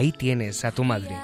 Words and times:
Ahí 0.00 0.12
tienes 0.12 0.64
a 0.64 0.72
tu 0.72 0.82
madre. 0.82 1.14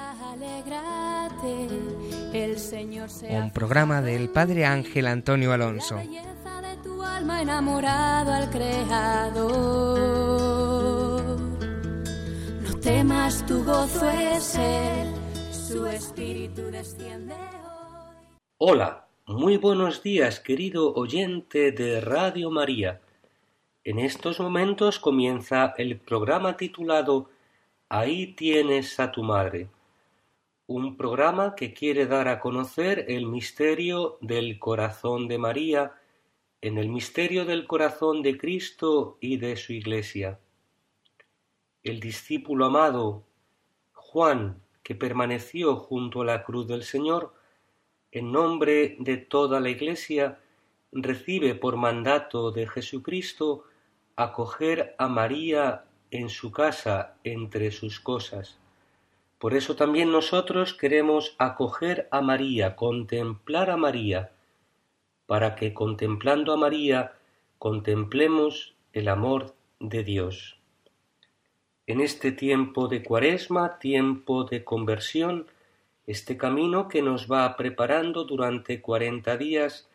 Un 3.27 3.49
programa 3.51 4.03
del 4.03 4.29
Padre 4.29 4.67
Ángel 4.67 5.07
Antonio 5.07 5.51
Alonso. 5.51 5.99
enamorado 7.41 8.31
al 8.33 8.47
Creador. 8.51 9.49
No 12.61 12.79
temas, 12.79 13.43
tu 13.47 13.63
gozo 13.63 14.11
es 14.11 14.59
su 15.49 15.87
espíritu 15.87 16.69
desciende 16.69 17.33
Hola, 18.59 19.07
muy 19.25 19.57
buenos 19.57 20.03
días, 20.03 20.39
querido 20.39 20.93
oyente 20.93 21.71
de 21.71 21.99
Radio 21.99 22.51
María. 22.51 23.01
En 23.83 23.97
estos 23.97 24.39
momentos 24.39 24.99
comienza 24.99 25.73
el 25.79 25.97
programa 25.97 26.57
titulado 26.57 27.31
Ahí 27.89 28.33
tienes 28.33 28.99
a 28.99 29.13
tu 29.13 29.23
madre, 29.23 29.69
un 30.67 30.97
programa 30.97 31.55
que 31.55 31.73
quiere 31.73 32.05
dar 32.05 32.27
a 32.27 32.41
conocer 32.41 33.05
el 33.07 33.27
misterio 33.27 34.17
del 34.19 34.59
corazón 34.59 35.29
de 35.29 35.37
María 35.37 35.93
en 36.59 36.77
el 36.77 36.89
misterio 36.89 37.45
del 37.45 37.65
corazón 37.65 38.23
de 38.23 38.37
Cristo 38.37 39.17
y 39.21 39.37
de 39.37 39.55
su 39.55 39.71
Iglesia. 39.71 40.37
El 41.81 42.01
discípulo 42.01 42.65
amado 42.65 43.23
Juan, 43.93 44.61
que 44.83 44.93
permaneció 44.93 45.77
junto 45.77 46.23
a 46.23 46.25
la 46.25 46.43
cruz 46.43 46.67
del 46.67 46.83
Señor, 46.83 47.33
en 48.11 48.33
nombre 48.33 48.97
de 48.99 49.15
toda 49.15 49.61
la 49.61 49.69
Iglesia, 49.69 50.39
recibe 50.91 51.55
por 51.55 51.77
mandato 51.77 52.51
de 52.51 52.67
Jesucristo 52.67 53.63
acoger 54.17 54.93
a 54.97 55.07
María 55.07 55.86
en 56.11 56.29
su 56.29 56.51
casa 56.51 57.15
entre 57.23 57.71
sus 57.71 57.99
cosas. 57.99 58.57
Por 59.39 59.53
eso 59.53 59.75
también 59.75 60.11
nosotros 60.11 60.73
queremos 60.73 61.35
acoger 61.37 62.07
a 62.11 62.21
María, 62.21 62.75
contemplar 62.75 63.69
a 63.69 63.77
María, 63.77 64.31
para 65.27 65.55
que 65.55 65.73
contemplando 65.73 66.53
a 66.53 66.57
María 66.57 67.13
contemplemos 67.59 68.75
el 68.93 69.09
amor 69.09 69.53
de 69.79 70.03
Dios. 70.03 70.59
En 71.85 72.01
este 72.01 72.31
tiempo 72.31 72.87
de 72.87 73.03
cuaresma, 73.03 73.79
tiempo 73.79 74.43
de 74.43 74.63
conversión, 74.63 75.47
este 76.07 76.37
camino 76.37 76.87
que 76.87 77.01
nos 77.01 77.31
va 77.31 77.55
preparando 77.57 78.23
durante 78.23 78.81
cuarenta 78.81 79.37
días 79.37 79.87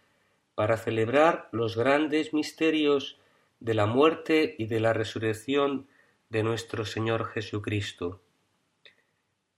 para 0.55 0.77
celebrar 0.77 1.49
los 1.53 1.77
grandes 1.77 2.33
misterios 2.33 3.19
de 3.61 3.75
la 3.75 3.87
muerte 3.87 4.55
y 4.59 4.67
de 4.67 4.81
la 4.81 4.93
resurrección 4.93 5.87
de 6.33 6.43
nuestro 6.43 6.87
Señor 6.87 7.27
Jesucristo. 7.27 8.23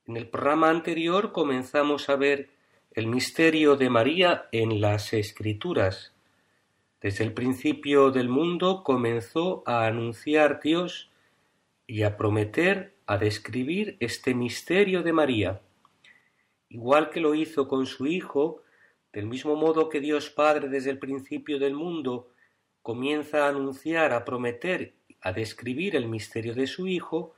En 0.07 0.17
el 0.17 0.29
programa 0.29 0.71
anterior 0.71 1.31
comenzamos 1.31 2.09
a 2.09 2.17
ver 2.17 2.51
el 2.91 3.07
misterio 3.07 3.77
de 3.77 3.91
María 3.91 4.49
en 4.51 4.81
las 4.81 5.13
Escrituras. 5.13 6.13
Desde 7.01 7.23
el 7.23 7.33
principio 7.33 8.11
del 8.11 8.29
mundo 8.29 8.83
comenzó 8.83 9.63
a 9.67 9.87
anunciar 9.87 10.59
Dios 10.61 11.13
y 11.87 12.03
a 12.03 12.17
prometer, 12.17 12.97
a 13.07 13.19
describir 13.19 13.97
este 14.01 14.35
misterio 14.35 15.05
de 15.05 15.13
María. 15.13 15.61
Igual 16.69 17.11
que 17.11 17.21
lo 17.21 17.37
hizo 17.37 17.69
con 17.69 17.87
su 17.87 18.09
Hijo, 18.09 18.63
del 19.13 19.27
mismo 19.27 19.55
modo 19.55 19.89
que 19.89 20.01
Dios 20.01 20.29
Padre 20.29 20.69
desde 20.69 20.91
el 20.91 20.99
principio 20.99 21.61
del 21.61 21.75
mundo 21.75 22.31
comienza 22.83 23.45
a 23.45 23.51
anunciar, 23.51 24.13
a 24.13 24.25
prometer 24.25 24.95
a 25.25 25.33
describir 25.33 25.97
el 25.97 26.07
misterio 26.07 26.55
de 26.55 26.67
su 26.67 26.87
Hijo, 26.87 27.35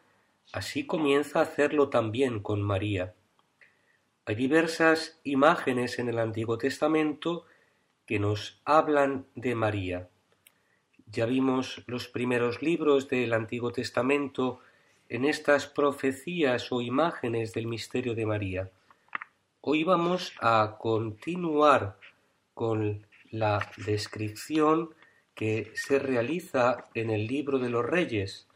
así 0.53 0.87
comienza 0.87 1.39
a 1.39 1.43
hacerlo 1.43 1.89
también 1.89 2.41
con 2.41 2.61
María. 2.61 3.15
Hay 4.27 4.35
diversas 4.35 5.21
imágenes 5.23 6.01
en 6.01 6.09
el 6.09 6.19
Antiguo 6.19 6.59
Testamento 6.59 7.47
que 8.05 8.19
nos 8.19 8.61
hablan 8.65 9.27
de 9.37 9.55
María. 9.55 10.09
Ya 11.07 11.27
vimos 11.27 11.85
los 11.87 12.09
primeros 12.09 12.61
libros 12.61 13.09
del 13.09 13.33
Antiguo 13.33 13.71
Testamento 13.71 14.59
en 15.09 15.25
estas 15.25 15.69
profecías 15.69 16.73
o 16.73 16.83
imágenes 16.83 17.53
del 17.55 17.69
misterio 17.69 18.17
de 18.17 18.27
María. 18.27 18.71
Hoy 19.61 19.85
vamos 19.85 20.33
a 20.41 20.77
continuar 20.81 21.99
con 22.53 23.07
la 23.31 23.71
descripción 23.77 24.93
que 25.37 25.71
se 25.75 25.99
realiza 25.99 26.87
en 26.95 27.11
el 27.11 27.27
libro 27.27 27.59
de 27.59 27.69
los 27.69 27.85
reyes. 27.85 28.49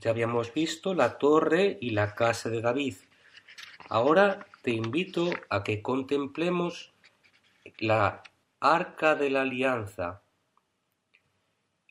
Ya 0.00 0.10
habíamos 0.10 0.54
visto 0.54 0.94
la 0.94 1.18
torre 1.18 1.78
y 1.80 1.90
la 1.90 2.14
casa 2.14 2.48
de 2.48 2.62
David. 2.62 2.94
Ahora 3.88 4.46
te 4.62 4.70
invito 4.70 5.30
a 5.50 5.64
que 5.64 5.82
contemplemos 5.82 6.94
la 7.78 8.22
arca 8.60 9.16
de 9.16 9.30
la 9.30 9.42
alianza. 9.42 10.22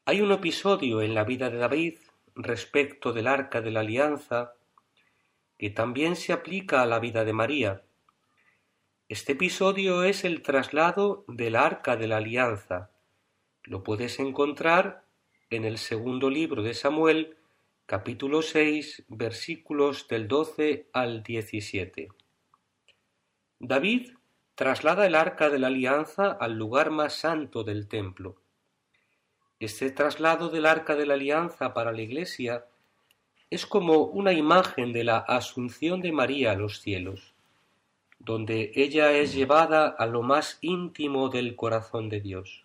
Hay 0.05 0.21
un 0.21 0.31
episodio 0.31 1.01
en 1.01 1.13
la 1.13 1.25
vida 1.25 1.49
de 1.49 1.57
David 1.57 1.99
respecto 2.33 3.11
del 3.11 3.27
arca 3.27 3.59
de 3.61 3.71
la 3.71 3.81
alianza 3.81 4.53
que 5.57 5.69
también 5.69 6.15
se 6.15 6.31
aplica 6.31 6.81
a 6.81 6.85
la 6.85 6.99
vida 6.99 7.25
de 7.25 7.33
María. 7.33 7.83
Este 9.09 9.33
episodio 9.33 10.05
es 10.05 10.23
el 10.23 10.41
traslado 10.41 11.25
del 11.27 11.57
arca 11.57 11.97
de 11.97 12.07
la 12.07 12.17
alianza 12.17 12.91
lo 13.71 13.85
puedes 13.85 14.19
encontrar 14.19 15.05
en 15.49 15.63
el 15.63 15.77
segundo 15.77 16.29
libro 16.29 16.61
de 16.61 16.73
Samuel, 16.73 17.37
capítulo 17.85 18.41
6, 18.41 19.05
versículos 19.07 20.09
del 20.09 20.27
12 20.27 20.89
al 20.91 21.23
17. 21.23 22.09
David 23.59 24.09
traslada 24.55 25.07
el 25.07 25.15
arca 25.15 25.49
de 25.49 25.57
la 25.57 25.67
alianza 25.67 26.31
al 26.31 26.57
lugar 26.57 26.91
más 26.91 27.13
santo 27.13 27.63
del 27.63 27.87
templo. 27.87 28.35
Este 29.61 29.89
traslado 29.89 30.49
del 30.49 30.65
arca 30.65 30.97
de 30.97 31.05
la 31.05 31.13
alianza 31.13 31.73
para 31.73 31.93
la 31.93 32.01
iglesia 32.01 32.65
es 33.49 33.65
como 33.65 33.99
una 34.03 34.33
imagen 34.33 34.91
de 34.91 35.05
la 35.05 35.19
asunción 35.19 36.01
de 36.01 36.11
María 36.11 36.51
a 36.51 36.55
los 36.55 36.81
cielos, 36.81 37.35
donde 38.19 38.73
ella 38.75 39.13
es 39.13 39.33
llevada 39.33 39.87
a 39.87 40.07
lo 40.07 40.23
más 40.23 40.57
íntimo 40.59 41.29
del 41.29 41.55
corazón 41.55 42.09
de 42.09 42.19
Dios 42.19 42.60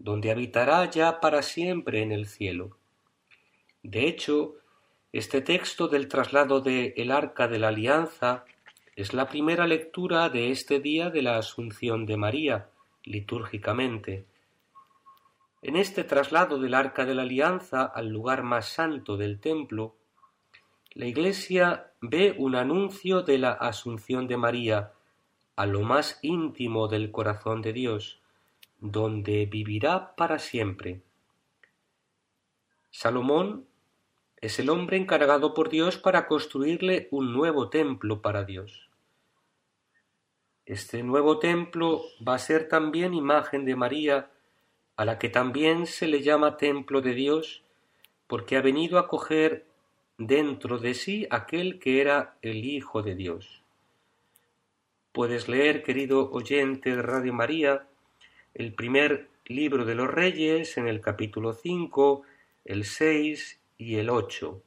donde 0.00 0.30
habitará 0.30 0.90
ya 0.90 1.20
para 1.20 1.42
siempre 1.42 2.02
en 2.02 2.10
el 2.10 2.26
cielo. 2.26 2.76
De 3.82 4.08
hecho, 4.08 4.54
este 5.12 5.42
texto 5.42 5.88
del 5.88 6.08
traslado 6.08 6.62
de 6.62 6.94
el 6.96 7.10
arca 7.10 7.48
de 7.48 7.58
la 7.58 7.68
alianza 7.68 8.44
es 8.96 9.12
la 9.12 9.28
primera 9.28 9.66
lectura 9.66 10.30
de 10.30 10.50
este 10.50 10.80
día 10.80 11.10
de 11.10 11.22
la 11.22 11.36
Asunción 11.36 12.06
de 12.06 12.16
María, 12.16 12.70
litúrgicamente. 13.04 14.24
En 15.62 15.76
este 15.76 16.02
traslado 16.02 16.58
del 16.58 16.74
arca 16.74 17.04
de 17.04 17.14
la 17.14 17.22
alianza 17.22 17.84
al 17.84 18.08
lugar 18.08 18.42
más 18.42 18.68
santo 18.68 19.18
del 19.18 19.38
templo, 19.38 19.96
la 20.94 21.06
Iglesia 21.06 21.92
ve 22.00 22.34
un 22.38 22.56
anuncio 22.56 23.20
de 23.20 23.36
la 23.36 23.52
Asunción 23.52 24.26
de 24.26 24.38
María 24.38 24.92
a 25.56 25.66
lo 25.66 25.82
más 25.82 26.18
íntimo 26.22 26.88
del 26.88 27.10
corazón 27.10 27.60
de 27.60 27.74
Dios, 27.74 28.19
donde 28.80 29.46
vivirá 29.46 30.14
para 30.16 30.38
siempre. 30.38 31.02
Salomón 32.90 33.66
es 34.40 34.58
el 34.58 34.70
hombre 34.70 34.96
encargado 34.96 35.54
por 35.54 35.68
Dios 35.68 35.98
para 35.98 36.26
construirle 36.26 37.08
un 37.10 37.32
nuevo 37.32 37.68
templo 37.68 38.22
para 38.22 38.44
Dios. 38.44 38.88
Este 40.64 41.02
nuevo 41.02 41.38
templo 41.38 42.02
va 42.26 42.34
a 42.34 42.38
ser 42.38 42.68
también 42.68 43.12
imagen 43.12 43.64
de 43.64 43.76
María, 43.76 44.30
a 44.96 45.04
la 45.04 45.18
que 45.18 45.28
también 45.28 45.86
se 45.86 46.06
le 46.06 46.22
llama 46.22 46.56
templo 46.56 47.00
de 47.00 47.14
Dios, 47.14 47.62
porque 48.26 48.56
ha 48.56 48.62
venido 48.62 48.98
a 48.98 49.08
coger 49.08 49.66
dentro 50.16 50.78
de 50.78 50.94
sí 50.94 51.26
aquel 51.30 51.78
que 51.78 52.00
era 52.00 52.36
el 52.42 52.64
Hijo 52.64 53.02
de 53.02 53.14
Dios. 53.14 53.62
Puedes 55.12 55.48
leer, 55.48 55.82
querido 55.82 56.30
oyente 56.30 56.94
de 56.94 57.02
Radio 57.02 57.32
María, 57.32 57.88
el 58.54 58.74
primer 58.74 59.28
libro 59.46 59.84
de 59.84 59.94
los 59.94 60.10
Reyes 60.10 60.76
en 60.76 60.88
el 60.88 61.00
capítulo 61.00 61.52
5, 61.52 62.22
el 62.64 62.84
6 62.84 63.60
y 63.78 63.96
el 63.96 64.10
8, 64.10 64.62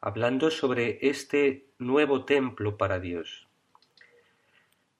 hablando 0.00 0.50
sobre 0.50 0.98
este 1.02 1.66
nuevo 1.78 2.24
templo 2.24 2.76
para 2.76 2.98
Dios. 2.98 3.46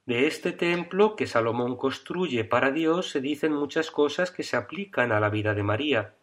De 0.05 0.27
este 0.27 0.53
templo 0.53 1.17
que 1.17 1.27
Salomón 1.27 1.77
construye 1.77 2.45
para 2.45 2.71
Dios 2.71 3.11
se 3.11 3.21
dicen 3.21 3.53
muchas 3.53 3.91
cosas 3.91 4.31
que 4.31 4.43
se 4.43 4.57
aplican 4.57 5.13
a 5.13 5.21
la 5.21 5.31
vida 5.31 5.55
de 5.55 5.63
María. 5.63 6.15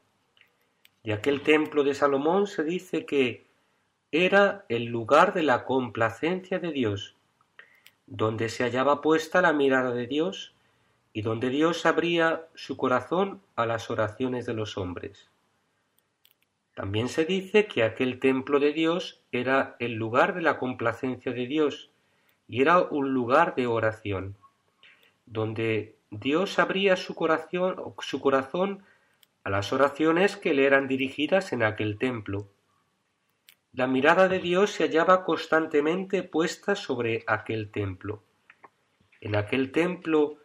De 1.03 1.13
aquel 1.13 1.41
templo 1.41 1.83
de 1.83 1.95
Salomón 1.95 2.45
se 2.45 2.63
dice 2.63 3.05
que 3.05 3.47
era 4.11 4.65
el 4.67 4.85
lugar 4.85 5.33
de 5.33 5.43
la 5.43 5.63
complacencia 5.65 6.59
de 6.59 6.71
Dios, 6.71 7.15
donde 8.05 8.49
se 8.49 8.63
hallaba 8.63 9.01
puesta 9.01 9.41
la 9.41 9.53
mirada 9.53 9.91
de 9.91 10.07
Dios 10.07 10.53
y 11.19 11.21
donde 11.21 11.49
Dios 11.49 11.85
abría 11.85 12.47
su 12.55 12.77
corazón 12.77 13.41
a 13.57 13.65
las 13.65 13.89
oraciones 13.89 14.45
de 14.45 14.53
los 14.53 14.77
hombres. 14.77 15.29
También 16.75 17.09
se 17.09 17.25
dice 17.25 17.67
que 17.67 17.83
aquel 17.83 18.21
templo 18.21 18.57
de 18.61 18.71
Dios 18.71 19.19
era 19.33 19.75
el 19.79 19.95
lugar 19.95 20.33
de 20.33 20.41
la 20.41 20.57
complacencia 20.57 21.33
de 21.33 21.45
Dios 21.45 21.91
y 22.47 22.61
era 22.61 22.83
un 22.83 23.13
lugar 23.13 23.55
de 23.55 23.67
oración, 23.67 24.37
donde 25.25 25.97
Dios 26.09 26.57
abría 26.57 26.95
su 26.95 27.15
corazón, 27.15 27.75
su 27.99 28.21
corazón 28.21 28.85
a 29.43 29.49
las 29.49 29.73
oraciones 29.73 30.37
que 30.37 30.53
le 30.53 30.65
eran 30.65 30.87
dirigidas 30.87 31.51
en 31.51 31.63
aquel 31.63 31.97
templo. 31.97 32.47
La 33.73 33.87
mirada 33.87 34.29
de 34.29 34.39
Dios 34.39 34.71
se 34.71 34.85
hallaba 34.85 35.25
constantemente 35.25 36.23
puesta 36.23 36.75
sobre 36.75 37.25
aquel 37.27 37.71
templo. 37.71 38.23
En 39.19 39.35
aquel 39.35 39.73
templo 39.73 40.39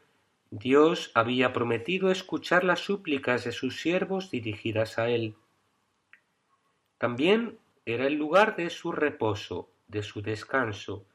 Dios 0.50 1.10
había 1.14 1.52
prometido 1.52 2.10
escuchar 2.10 2.64
las 2.64 2.80
súplicas 2.80 3.44
de 3.44 3.52
sus 3.52 3.80
siervos 3.80 4.30
dirigidas 4.30 4.98
a 4.98 5.08
él. 5.08 5.34
También 6.98 7.58
era 7.86 8.06
el 8.06 8.14
lugar 8.14 8.56
de 8.56 8.70
su 8.70 8.92
reposo, 8.92 9.70
de 9.88 10.02
su 10.02 10.22
descanso, 10.22 11.06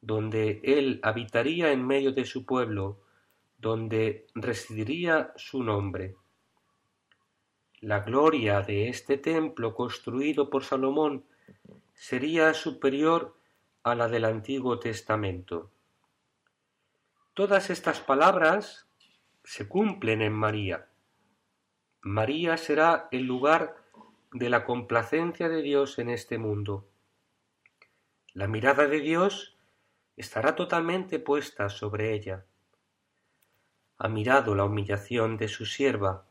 donde 0.00 0.60
él 0.64 1.00
habitaría 1.02 1.72
en 1.72 1.86
medio 1.86 2.12
de 2.12 2.24
su 2.24 2.44
pueblo, 2.44 3.00
donde 3.58 4.26
residiría 4.34 5.32
su 5.36 5.62
nombre. 5.62 6.16
La 7.80 8.00
gloria 8.00 8.60
de 8.60 8.88
este 8.88 9.18
templo 9.18 9.74
construido 9.74 10.50
por 10.50 10.64
Salomón 10.64 11.24
sería 11.94 12.52
superior 12.54 13.36
a 13.82 13.94
la 13.94 14.08
del 14.08 14.24
Antiguo 14.24 14.78
Testamento. 14.78 15.70
Todas 17.34 17.68
estas 17.68 17.98
palabras 17.98 18.86
se 19.42 19.66
cumplen 19.66 20.22
en 20.22 20.32
María. 20.32 20.86
María 22.00 22.56
será 22.56 23.08
el 23.10 23.24
lugar 23.24 23.74
de 24.32 24.48
la 24.48 24.64
complacencia 24.64 25.48
de 25.48 25.60
Dios 25.60 25.98
en 25.98 26.10
este 26.10 26.38
mundo. 26.38 26.88
La 28.34 28.46
mirada 28.46 28.86
de 28.86 29.00
Dios 29.00 29.56
estará 30.16 30.54
totalmente 30.54 31.18
puesta 31.18 31.68
sobre 31.70 32.14
ella. 32.14 32.44
Ha 33.98 34.08
mirado 34.08 34.54
la 34.54 34.64
humillación 34.64 35.36
de 35.36 35.48
su 35.48 35.66
sierva, 35.66 36.28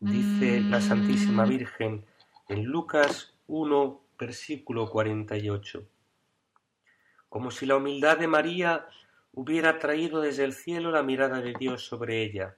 dice 0.00 0.60
la 0.60 0.80
Santísima 0.80 1.44
Virgen 1.44 2.04
en 2.48 2.64
Lucas 2.64 3.32
1, 3.46 4.00
versículo 4.18 4.90
48. 4.90 5.86
Como 7.28 7.52
si 7.52 7.64
la 7.64 7.76
humildad 7.76 8.18
de 8.18 8.26
María 8.26 8.88
hubiera 9.32 9.78
traído 9.78 10.20
desde 10.20 10.44
el 10.44 10.52
cielo 10.52 10.90
la 10.90 11.02
mirada 11.02 11.40
de 11.40 11.54
Dios 11.58 11.86
sobre 11.86 12.22
ella 12.22 12.56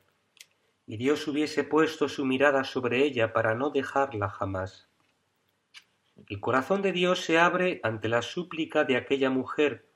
y 0.87 0.97
Dios 0.97 1.27
hubiese 1.29 1.65
puesto 1.65 2.09
su 2.09 2.25
mirada 2.25 2.65
sobre 2.65 3.05
ella 3.05 3.33
para 3.33 3.55
no 3.55 3.71
dejarla 3.71 4.29
jamás. 4.29 4.89
El 6.29 6.41
corazón 6.41 6.83
de 6.83 6.93
Dios 6.93 7.21
se 7.21 7.39
abre 7.39 7.81
ante 7.83 8.09
la 8.09 8.23
súplica 8.23 8.85
de 8.85 8.97
aquella 8.97 9.31
mujer, 9.31 9.89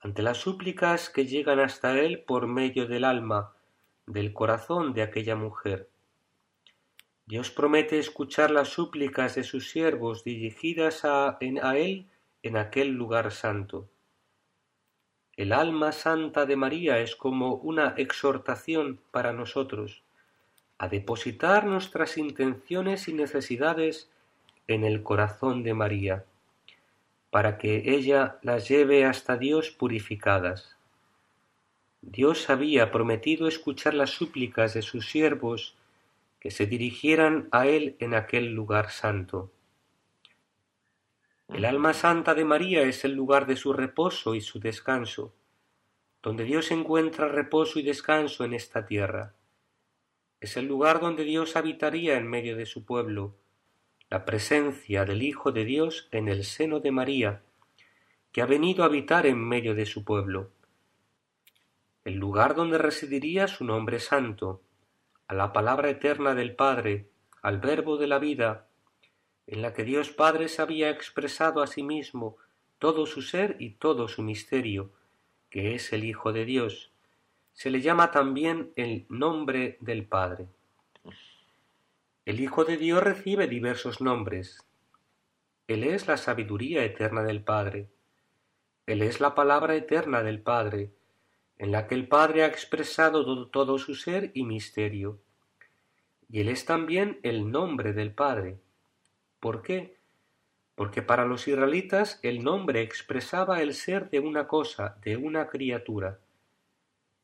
ante 0.00 0.22
las 0.22 0.38
súplicas 0.38 1.10
que 1.10 1.26
llegan 1.26 1.60
hasta 1.60 1.98
Él 1.98 2.22
por 2.26 2.46
medio 2.46 2.86
del 2.86 3.04
alma, 3.04 3.54
del 4.06 4.32
corazón 4.32 4.94
de 4.94 5.02
aquella 5.02 5.36
mujer. 5.36 5.90
Dios 7.26 7.50
promete 7.50 7.98
escuchar 7.98 8.50
las 8.50 8.68
súplicas 8.68 9.34
de 9.34 9.44
sus 9.44 9.70
siervos 9.70 10.24
dirigidas 10.24 11.04
a, 11.04 11.38
a 11.38 11.78
Él 11.78 12.08
en 12.42 12.56
aquel 12.56 12.90
lugar 12.90 13.32
santo. 13.32 13.88
El 15.36 15.52
alma 15.52 15.90
santa 15.90 16.46
de 16.46 16.54
María 16.54 17.00
es 17.00 17.16
como 17.16 17.54
una 17.56 17.94
exhortación 17.96 19.00
para 19.10 19.32
nosotros 19.32 20.02
a 20.78 20.88
depositar 20.88 21.66
nuestras 21.66 22.18
intenciones 22.18 23.08
y 23.08 23.14
necesidades 23.14 24.10
en 24.68 24.84
el 24.84 25.02
corazón 25.02 25.62
de 25.62 25.74
María, 25.74 26.24
para 27.30 27.58
que 27.58 27.94
ella 27.94 28.38
las 28.42 28.68
lleve 28.68 29.04
hasta 29.04 29.36
Dios 29.36 29.70
purificadas. 29.70 30.76
Dios 32.00 32.50
había 32.50 32.92
prometido 32.92 33.48
escuchar 33.48 33.94
las 33.94 34.10
súplicas 34.10 34.74
de 34.74 34.82
sus 34.82 35.10
siervos 35.10 35.76
que 36.38 36.50
se 36.50 36.66
dirigieran 36.66 37.48
a 37.50 37.66
Él 37.66 37.96
en 37.98 38.14
aquel 38.14 38.52
lugar 38.52 38.90
santo. 38.90 39.50
El 41.48 41.64
alma 41.66 41.92
santa 41.92 42.34
de 42.34 42.44
María 42.44 42.82
es 42.82 43.04
el 43.04 43.12
lugar 43.12 43.46
de 43.46 43.56
su 43.56 43.72
reposo 43.72 44.34
y 44.34 44.40
su 44.40 44.60
descanso, 44.60 45.34
donde 46.22 46.44
Dios 46.44 46.70
encuentra 46.70 47.28
reposo 47.28 47.78
y 47.78 47.82
descanso 47.82 48.44
en 48.44 48.54
esta 48.54 48.86
tierra. 48.86 49.34
Es 50.40 50.56
el 50.56 50.66
lugar 50.66 51.00
donde 51.00 51.24
Dios 51.24 51.56
habitaría 51.56 52.16
en 52.16 52.26
medio 52.26 52.56
de 52.56 52.66
su 52.66 52.84
pueblo, 52.84 53.34
la 54.08 54.24
presencia 54.24 55.04
del 55.04 55.22
Hijo 55.22 55.52
de 55.52 55.64
Dios 55.64 56.08
en 56.12 56.28
el 56.28 56.44
seno 56.44 56.80
de 56.80 56.90
María, 56.90 57.42
que 58.32 58.42
ha 58.42 58.46
venido 58.46 58.82
a 58.82 58.86
habitar 58.86 59.26
en 59.26 59.38
medio 59.38 59.74
de 59.74 59.86
su 59.86 60.04
pueblo, 60.04 60.50
el 62.04 62.14
lugar 62.14 62.54
donde 62.54 62.78
residiría 62.78 63.48
su 63.48 63.64
nombre 63.64 63.98
santo, 64.00 64.60
a 65.26 65.34
la 65.34 65.52
palabra 65.52 65.88
eterna 65.88 66.34
del 66.34 66.54
Padre, 66.54 67.08
al 67.42 67.58
Verbo 67.58 67.96
de 67.96 68.06
la 68.06 68.18
vida, 68.18 68.66
en 69.46 69.62
la 69.62 69.72
que 69.72 69.84
Dios 69.84 70.10
Padre 70.10 70.48
se 70.48 70.62
había 70.62 70.90
expresado 70.90 71.62
a 71.62 71.66
sí 71.66 71.82
mismo 71.82 72.36
todo 72.78 73.06
su 73.06 73.22
ser 73.22 73.56
y 73.58 73.70
todo 73.70 74.08
su 74.08 74.22
misterio, 74.22 74.92
que 75.50 75.74
es 75.74 75.92
el 75.92 76.04
Hijo 76.04 76.32
de 76.32 76.44
Dios, 76.44 76.92
se 77.52 77.70
le 77.70 77.80
llama 77.80 78.10
también 78.10 78.72
el 78.76 79.06
nombre 79.08 79.78
del 79.80 80.06
Padre. 80.06 80.48
El 82.24 82.40
Hijo 82.40 82.64
de 82.64 82.76
Dios 82.76 83.02
recibe 83.02 83.46
diversos 83.46 84.00
nombres. 84.00 84.64
Él 85.68 85.84
es 85.84 86.08
la 86.08 86.16
sabiduría 86.16 86.84
eterna 86.84 87.22
del 87.22 87.42
Padre. 87.42 87.88
Él 88.86 89.02
es 89.02 89.20
la 89.20 89.34
palabra 89.34 89.76
eterna 89.76 90.22
del 90.22 90.40
Padre, 90.40 90.90
en 91.58 91.70
la 91.70 91.86
que 91.86 91.94
el 91.94 92.08
Padre 92.08 92.42
ha 92.42 92.46
expresado 92.46 93.24
todo, 93.24 93.46
todo 93.48 93.78
su 93.78 93.94
ser 93.94 94.30
y 94.34 94.42
misterio. 94.42 95.20
Y 96.28 96.40
Él 96.40 96.48
es 96.48 96.64
también 96.64 97.20
el 97.22 97.50
nombre 97.50 97.92
del 97.92 98.12
Padre. 98.12 98.58
¿Por 99.44 99.60
qué? 99.60 99.98
Porque 100.74 101.02
para 101.02 101.26
los 101.26 101.46
israelitas 101.48 102.18
el 102.22 102.42
nombre 102.42 102.80
expresaba 102.80 103.60
el 103.60 103.74
ser 103.74 104.08
de 104.08 104.18
una 104.18 104.48
cosa, 104.48 104.96
de 105.02 105.18
una 105.18 105.48
criatura. 105.48 106.18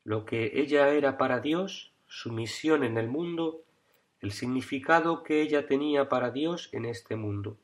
Lo 0.03 0.23
que 0.23 0.51
ella 0.53 0.89
era 0.89 1.17
para 1.17 1.39
Dios, 1.39 1.95
su 2.05 2.31
misión 2.31 2.83
en 2.83 2.99
el 2.99 3.07
mundo, 3.07 3.63
el 4.19 4.33
significado 4.33 5.23
que 5.23 5.41
ella 5.41 5.65
tenía 5.65 6.09
para 6.09 6.29
Dios 6.29 6.69
en 6.73 6.85
este 6.85 7.15
mundo. 7.15 7.57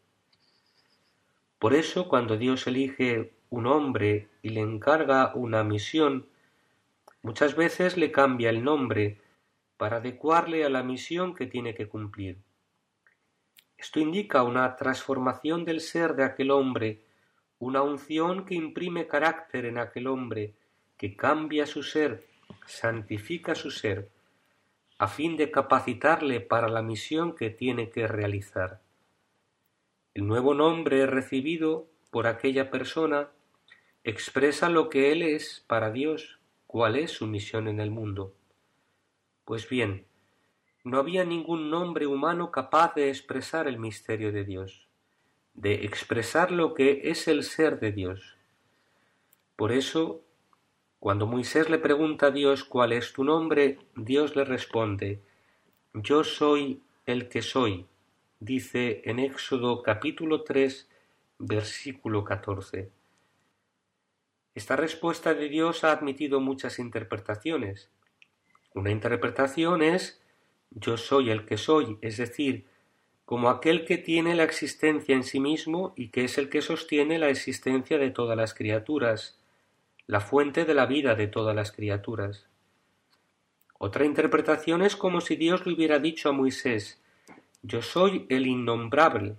Por 1.59 1.75
eso 1.75 2.07
cuando 2.07 2.35
Dios 2.35 2.65
elige 2.65 3.33
un 3.51 3.67
hombre 3.67 4.27
y 4.41 4.49
le 4.49 4.61
encarga 4.61 5.35
una 5.35 5.63
misión, 5.63 6.29
muchas 7.21 7.55
veces 7.55 7.95
le 7.95 8.11
cambia 8.11 8.49
el 8.49 8.63
nombre 8.63 9.21
para 9.77 9.97
adecuarle 9.97 10.65
a 10.65 10.69
la 10.69 10.81
misión 10.81 11.35
que 11.35 11.45
tiene 11.45 11.75
que 11.75 11.87
cumplir. 11.87 12.39
Esto 13.77 13.99
indica 13.99 14.43
una 14.43 14.75
transformación 14.75 15.63
del 15.63 15.81
ser 15.81 16.15
de 16.15 16.23
aquel 16.23 16.51
hombre, 16.51 17.03
una 17.59 17.83
unción 17.83 18.45
que 18.45 18.55
imprime 18.55 19.07
carácter 19.07 19.65
en 19.65 19.77
aquel 19.77 20.07
hombre, 20.07 20.53
que 20.97 21.15
cambia 21.15 21.65
su 21.65 21.83
ser, 21.83 22.25
santifica 22.65 23.53
su 23.53 23.69
ser, 23.69 24.09
a 24.97 25.07
fin 25.07 25.37
de 25.37 25.51
capacitarle 25.51 26.41
para 26.41 26.69
la 26.69 26.81
misión 26.81 27.35
que 27.35 27.51
tiene 27.51 27.89
que 27.91 28.07
realizar. 28.07 28.81
El 30.15 30.25
nuevo 30.25 30.55
nombre 30.55 31.05
recibido 31.05 31.87
por 32.09 32.25
aquella 32.25 32.71
persona 32.71 33.29
expresa 34.03 34.69
lo 34.69 34.89
que 34.89 35.11
él 35.11 35.21
es 35.21 35.63
para 35.67 35.91
Dios, 35.91 36.39
cuál 36.65 36.95
es 36.95 37.11
su 37.11 37.27
misión 37.27 37.67
en 37.67 37.79
el 37.79 37.91
mundo. 37.91 38.33
Pues 39.45 39.69
bien, 39.69 40.06
no 40.87 40.99
había 40.99 41.25
ningún 41.25 41.69
nombre 41.69 42.07
humano 42.07 42.49
capaz 42.49 42.95
de 42.95 43.09
expresar 43.09 43.67
el 43.67 43.77
misterio 43.77 44.31
de 44.31 44.45
Dios, 44.45 44.87
de 45.53 45.85
expresar 45.85 46.51
lo 46.51 46.73
que 46.73 47.01
es 47.05 47.27
el 47.27 47.43
ser 47.43 47.79
de 47.79 47.91
Dios. 47.91 48.37
Por 49.57 49.73
eso, 49.73 50.21
cuando 50.99 51.27
Moisés 51.27 51.69
le 51.69 51.77
pregunta 51.77 52.27
a 52.27 52.31
Dios 52.31 52.63
cuál 52.63 52.93
es 52.93 53.11
tu 53.11 53.23
nombre, 53.23 53.79
Dios 53.95 54.35
le 54.35 54.45
responde, 54.45 55.21
Yo 55.93 56.23
soy 56.23 56.81
el 57.05 57.27
que 57.27 57.41
soy, 57.41 57.85
dice 58.39 59.01
en 59.03 59.19
Éxodo 59.19 59.83
capítulo 59.83 60.43
3, 60.43 60.89
versículo 61.39 62.23
14. 62.23 62.89
Esta 64.55 64.75
respuesta 64.75 65.33
de 65.33 65.49
Dios 65.49 65.83
ha 65.83 65.91
admitido 65.91 66.39
muchas 66.39 66.79
interpretaciones. 66.79 67.91
Una 68.73 68.91
interpretación 68.91 69.81
es 69.81 70.21
yo 70.71 70.97
soy 70.97 71.29
el 71.29 71.45
que 71.45 71.57
soy, 71.57 71.97
es 72.01 72.17
decir, 72.17 72.65
como 73.25 73.49
aquel 73.49 73.85
que 73.85 73.97
tiene 73.97 74.35
la 74.35 74.43
existencia 74.43 75.13
en 75.13 75.23
sí 75.23 75.39
mismo 75.39 75.93
y 75.97 76.09
que 76.09 76.23
es 76.23 76.37
el 76.37 76.49
que 76.49 76.61
sostiene 76.61 77.19
la 77.19 77.29
existencia 77.29 77.97
de 77.97 78.09
todas 78.09 78.37
las 78.37 78.53
criaturas, 78.53 79.37
la 80.05 80.21
fuente 80.21 80.63
de 80.63 80.73
la 80.73 80.85
vida 80.85 81.15
de 81.15 81.27
todas 81.27 81.55
las 81.55 81.71
criaturas. 81.71 82.47
Otra 83.79 84.05
interpretación 84.05 84.81
es 84.81 84.95
como 84.95 85.21
si 85.21 85.35
Dios 85.35 85.65
le 85.65 85.73
hubiera 85.73 85.99
dicho 85.99 86.29
a 86.29 86.31
Moisés 86.31 87.01
Yo 87.61 87.81
soy 87.81 88.25
el 88.29 88.47
innombrable, 88.47 89.35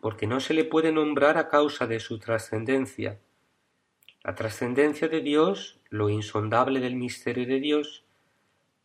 porque 0.00 0.26
no 0.26 0.38
se 0.38 0.54
le 0.54 0.64
puede 0.64 0.92
nombrar 0.92 1.36
a 1.36 1.48
causa 1.48 1.86
de 1.86 1.98
su 1.98 2.20
trascendencia. 2.20 3.18
La 4.22 4.34
trascendencia 4.34 5.08
de 5.08 5.20
Dios, 5.20 5.80
lo 5.90 6.08
insondable 6.10 6.80
del 6.80 6.94
misterio 6.94 7.46
de 7.46 7.60
Dios, 7.60 8.05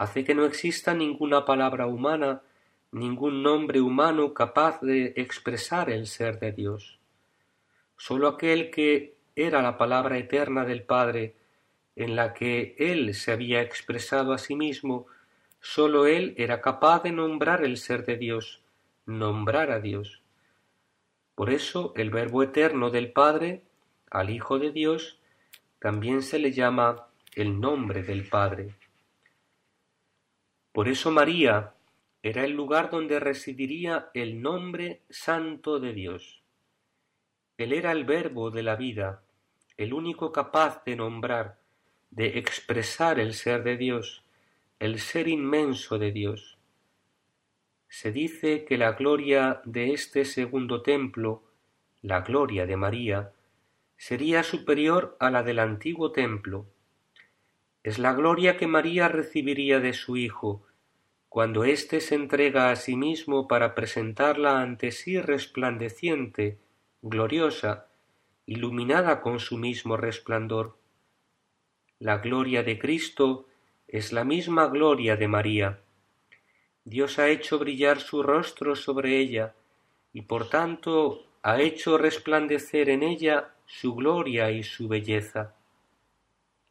hace 0.01 0.23
que 0.23 0.33
no 0.33 0.45
exista 0.45 0.95
ninguna 0.95 1.45
palabra 1.45 1.85
humana, 1.85 2.41
ningún 2.91 3.43
nombre 3.43 3.81
humano 3.81 4.33
capaz 4.33 4.81
de 4.81 5.13
expresar 5.15 5.91
el 5.91 6.07
ser 6.07 6.39
de 6.39 6.51
Dios. 6.51 6.97
Sólo 7.97 8.27
aquel 8.27 8.71
que 8.71 9.13
era 9.35 9.61
la 9.61 9.77
palabra 9.77 10.17
eterna 10.17 10.65
del 10.65 10.81
Padre, 10.81 11.35
en 11.95 12.15
la 12.15 12.33
que 12.33 12.75
Él 12.79 13.13
se 13.13 13.31
había 13.31 13.61
expresado 13.61 14.33
a 14.33 14.39
sí 14.39 14.55
mismo, 14.55 15.05
sólo 15.59 16.07
Él 16.07 16.33
era 16.35 16.61
capaz 16.61 17.03
de 17.03 17.11
nombrar 17.11 17.63
el 17.63 17.77
ser 17.77 18.03
de 18.03 18.17
Dios, 18.17 18.63
nombrar 19.05 19.69
a 19.69 19.79
Dios. 19.79 20.23
Por 21.35 21.51
eso 21.51 21.93
el 21.95 22.09
Verbo 22.09 22.41
eterno 22.41 22.89
del 22.89 23.11
Padre, 23.11 23.61
al 24.09 24.31
Hijo 24.31 24.57
de 24.57 24.71
Dios, 24.71 25.19
también 25.77 26.23
se 26.23 26.39
le 26.39 26.53
llama 26.53 27.05
el 27.35 27.61
nombre 27.61 28.01
del 28.01 28.27
Padre. 28.27 28.80
Por 30.71 30.87
eso 30.87 31.11
María 31.11 31.73
era 32.23 32.45
el 32.45 32.51
lugar 32.51 32.89
donde 32.89 33.19
residiría 33.19 34.09
el 34.13 34.41
nombre 34.41 35.01
santo 35.09 35.79
de 35.79 35.93
Dios. 35.93 36.41
Él 37.57 37.73
era 37.73 37.91
el 37.91 38.05
Verbo 38.05 38.51
de 38.51 38.63
la 38.63 38.75
vida, 38.75 39.23
el 39.77 39.93
único 39.93 40.31
capaz 40.31 40.83
de 40.85 40.95
nombrar, 40.95 41.59
de 42.09 42.37
expresar 42.39 43.19
el 43.19 43.33
ser 43.33 43.63
de 43.63 43.77
Dios, 43.77 44.23
el 44.79 44.99
ser 44.99 45.27
inmenso 45.27 45.97
de 45.97 46.11
Dios. 46.11 46.57
Se 47.87 48.11
dice 48.11 48.63
que 48.65 48.77
la 48.77 48.93
gloria 48.93 49.61
de 49.65 49.93
este 49.93 50.25
segundo 50.25 50.81
templo, 50.81 51.43
la 52.01 52.21
gloria 52.21 52.65
de 52.65 52.77
María, 52.77 53.31
sería 53.97 54.43
superior 54.43 55.17
a 55.19 55.29
la 55.29 55.43
del 55.43 55.59
antiguo 55.59 56.11
templo. 56.11 56.65
Es 57.83 57.97
la 57.97 58.13
gloria 58.13 58.57
que 58.57 58.67
María 58.67 59.07
recibiría 59.07 59.79
de 59.79 59.93
su 59.93 60.15
Hijo, 60.15 60.63
cuando 61.29 61.63
éste 61.63 61.99
se 62.01 62.15
entrega 62.15 62.69
a 62.69 62.75
sí 62.75 62.95
mismo 62.95 63.47
para 63.47 63.73
presentarla 63.73 64.61
ante 64.61 64.91
sí 64.91 65.19
resplandeciente, 65.19 66.59
gloriosa, 67.01 67.87
iluminada 68.45 69.21
con 69.21 69.39
su 69.39 69.57
mismo 69.57 69.97
resplandor. 69.97 70.77
La 71.97 72.17
gloria 72.17 72.63
de 72.63 72.77
Cristo 72.77 73.47
es 73.87 74.13
la 74.13 74.25
misma 74.25 74.67
gloria 74.67 75.15
de 75.15 75.27
María. 75.27 75.79
Dios 76.83 77.17
ha 77.17 77.29
hecho 77.29 77.57
brillar 77.59 77.99
su 77.99 78.21
rostro 78.21 78.75
sobre 78.75 79.17
ella, 79.17 79.55
y 80.13 80.23
por 80.23 80.49
tanto 80.49 81.25
ha 81.41 81.61
hecho 81.61 81.97
resplandecer 81.97 82.89
en 82.89 83.01
ella 83.01 83.55
su 83.65 83.95
gloria 83.95 84.51
y 84.51 84.63
su 84.63 84.87
belleza. 84.87 85.55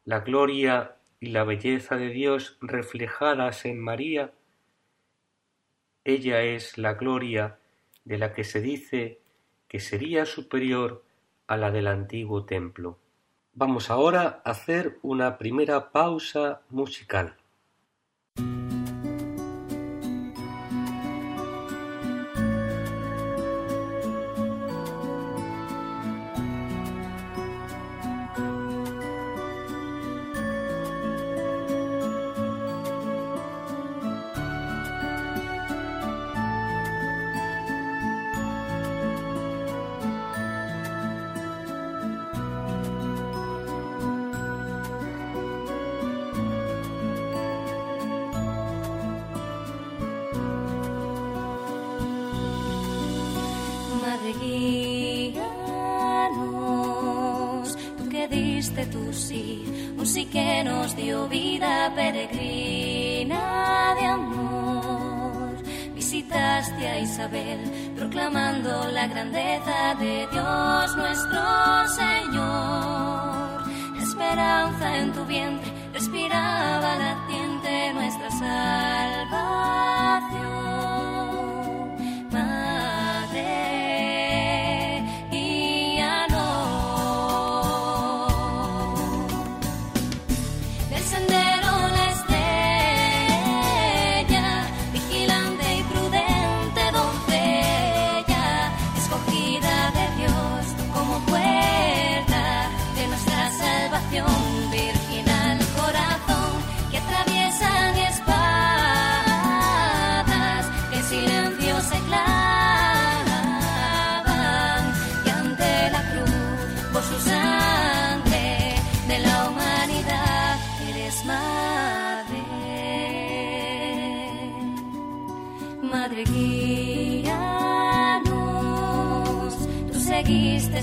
La 0.05 0.21
gloria 0.21 0.97
y 1.21 1.27
la 1.27 1.43
belleza 1.43 1.95
de 1.95 2.09
Dios 2.09 2.57
reflejadas 2.61 3.65
en 3.65 3.79
María, 3.79 4.33
ella 6.03 6.41
es 6.41 6.79
la 6.79 6.95
gloria 6.95 7.59
de 8.03 8.17
la 8.17 8.33
que 8.33 8.43
se 8.43 8.59
dice 8.59 9.21
que 9.67 9.79
sería 9.79 10.25
superior 10.25 11.05
a 11.45 11.57
la 11.57 11.69
del 11.69 11.85
antiguo 11.85 12.45
templo. 12.45 12.97
Vamos 13.53 13.91
ahora 13.91 14.41
a 14.43 14.49
hacer 14.49 14.97
una 15.03 15.37
primera 15.37 15.91
pausa 15.91 16.61
musical. 16.69 17.35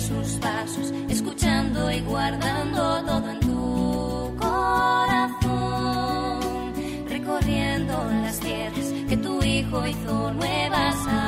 sus 0.00 0.38
pasos, 0.40 0.92
escuchando 1.08 1.90
y 1.90 2.00
guardando 2.00 3.02
todo 3.04 3.30
en 3.30 3.40
tu 3.40 4.36
corazón, 4.38 5.50
recorriendo 7.08 8.04
las 8.22 8.38
tierras 8.38 8.92
que 9.08 9.16
tu 9.16 9.42
hijo 9.42 9.86
hizo 9.86 10.32
nuevas. 10.32 11.27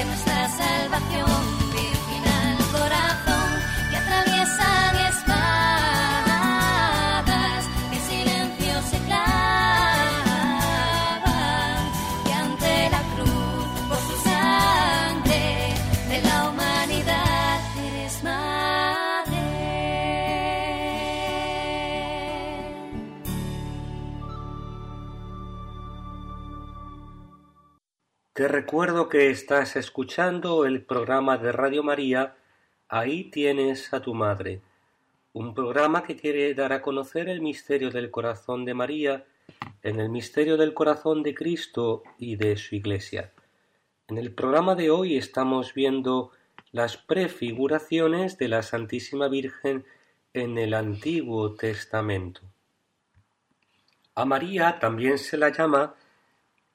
demasiado. 0.00 0.29
Te 28.40 28.48
recuerdo 28.48 29.10
que 29.10 29.28
estás 29.28 29.76
escuchando 29.76 30.64
el 30.64 30.82
programa 30.82 31.36
de 31.36 31.52
Radio 31.52 31.82
María 31.82 32.36
Ahí 32.88 33.24
tienes 33.24 33.92
a 33.92 34.00
tu 34.00 34.14
madre, 34.14 34.62
un 35.34 35.52
programa 35.52 36.04
que 36.04 36.16
quiere 36.16 36.54
dar 36.54 36.72
a 36.72 36.80
conocer 36.80 37.28
el 37.28 37.42
misterio 37.42 37.90
del 37.90 38.10
corazón 38.10 38.64
de 38.64 38.72
María 38.72 39.26
en 39.82 40.00
el 40.00 40.08
misterio 40.08 40.56
del 40.56 40.72
corazón 40.72 41.22
de 41.22 41.34
Cristo 41.34 42.02
y 42.16 42.36
de 42.36 42.56
su 42.56 42.76
Iglesia. 42.76 43.30
En 44.08 44.16
el 44.16 44.32
programa 44.32 44.74
de 44.74 44.88
hoy 44.88 45.18
estamos 45.18 45.74
viendo 45.74 46.30
las 46.72 46.96
prefiguraciones 46.96 48.38
de 48.38 48.48
la 48.48 48.62
Santísima 48.62 49.28
Virgen 49.28 49.84
en 50.32 50.56
el 50.56 50.72
Antiguo 50.72 51.56
Testamento. 51.56 52.40
A 54.14 54.24
María 54.24 54.78
también 54.78 55.18
se 55.18 55.36
la 55.36 55.50
llama 55.50 55.94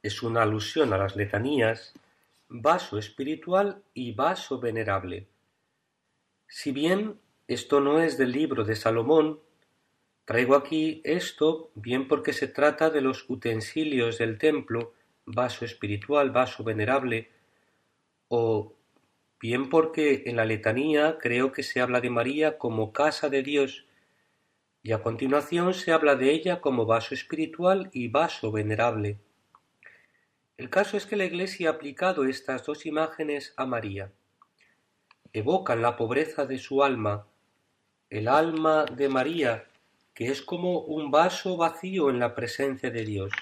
es 0.06 0.22
una 0.22 0.44
alusión 0.44 0.94
a 0.94 1.00
las 1.00 1.16
letanías, 1.16 1.96
vaso 2.48 3.00
espiritual 3.00 3.82
y 3.96 4.12
vaso 4.12 4.60
venerable. 4.60 5.26
Si 6.48 6.72
bien 6.72 7.20
esto 7.48 7.80
no 7.80 8.00
es 8.00 8.16
del 8.16 8.32
libro 8.32 8.64
de 8.64 8.76
Salomón, 8.76 9.40
traigo 10.24 10.56
aquí 10.56 11.02
esto 11.04 11.72
bien 11.74 12.08
porque 12.08 12.34
se 12.34 12.48
trata 12.48 12.92
de 12.92 13.02
los 13.02 13.28
utensilios 13.28 14.20
del 14.20 14.38
templo, 14.38 14.94
vaso 15.26 15.66
espiritual, 15.66 16.30
vaso 16.30 16.64
venerable, 16.64 17.32
o 18.28 18.76
bien 19.42 19.70
porque 19.70 20.22
en 20.28 20.36
la 20.36 20.46
letanía 20.46 21.18
creo 21.20 21.52
que 21.52 21.64
se 21.64 21.82
habla 21.82 22.00
de 22.00 22.12
María 22.12 22.60
como 22.60 22.94
casa 22.94 23.30
de 23.30 23.42
Dios, 23.42 23.86
y 24.84 24.92
a 24.92 25.02
continuación 25.02 25.74
se 25.74 25.92
habla 25.92 26.16
de 26.16 26.30
ella 26.30 26.62
como 26.62 26.86
vaso 26.86 27.16
espiritual 27.16 27.90
y 27.92 28.08
vaso 28.08 28.52
venerable. 28.52 29.25
El 30.58 30.70
caso 30.70 30.96
es 30.96 31.06
que 31.06 31.18
la 31.18 31.26
Iglesia 31.26 31.70
ha 31.70 31.74
aplicado 31.74 32.24
estas 32.24 32.66
dos 32.66 32.86
imágenes 32.86 33.54
a 33.58 33.66
María. 33.66 34.14
Evocan 35.34 35.82
la 35.82 35.98
pobreza 35.98 36.46
de 36.46 36.60
su 36.60 36.82
alma, 36.82 37.28
el 38.10 38.30
alma 38.30 38.86
de 38.86 39.10
María, 39.10 39.66
que 40.14 40.28
es 40.28 40.42
como 40.42 40.80
un 40.80 41.12
vaso 41.12 41.58
vacío 41.58 42.10
en 42.10 42.20
la 42.20 42.36
presencia 42.36 42.90
de 42.90 43.04
Dios, 43.04 43.34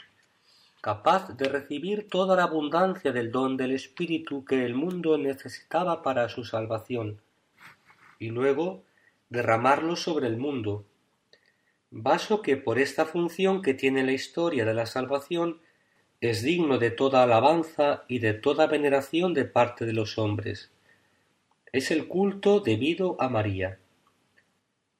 capaz 0.82 1.38
de 1.38 1.50
recibir 1.50 2.10
toda 2.10 2.36
la 2.36 2.44
abundancia 2.44 3.12
del 3.12 3.32
don 3.32 3.58
del 3.58 3.74
Espíritu 3.74 4.44
que 4.44 4.66
el 4.66 4.74
mundo 4.74 5.20
necesitaba 5.20 6.02
para 6.02 6.30
su 6.30 6.44
salvación, 6.44 7.22
y 8.18 8.30
luego 8.30 8.84
derramarlo 9.30 9.96
sobre 9.96 10.26
el 10.26 10.38
mundo. 10.38 10.84
Vaso 11.92 12.42
que 12.42 12.58
por 12.58 12.80
esta 12.80 13.06
función 13.06 13.62
que 13.62 13.76
tiene 13.76 14.04
la 14.04 14.14
historia 14.14 14.66
de 14.66 14.74
la 14.74 14.88
salvación 14.88 15.62
es 16.30 16.42
digno 16.42 16.78
de 16.78 16.90
toda 16.90 17.24
alabanza 17.24 18.06
y 18.08 18.20
de 18.20 18.34
toda 18.34 18.68
veneración 18.68 19.34
de 19.34 19.44
parte 19.44 19.86
de 19.86 19.92
los 19.92 20.18
hombres. 20.18 20.72
Es 21.74 21.92
el 21.92 22.08
culto 22.08 22.62
debido 22.62 23.18
a 23.20 23.28
María. 23.28 23.78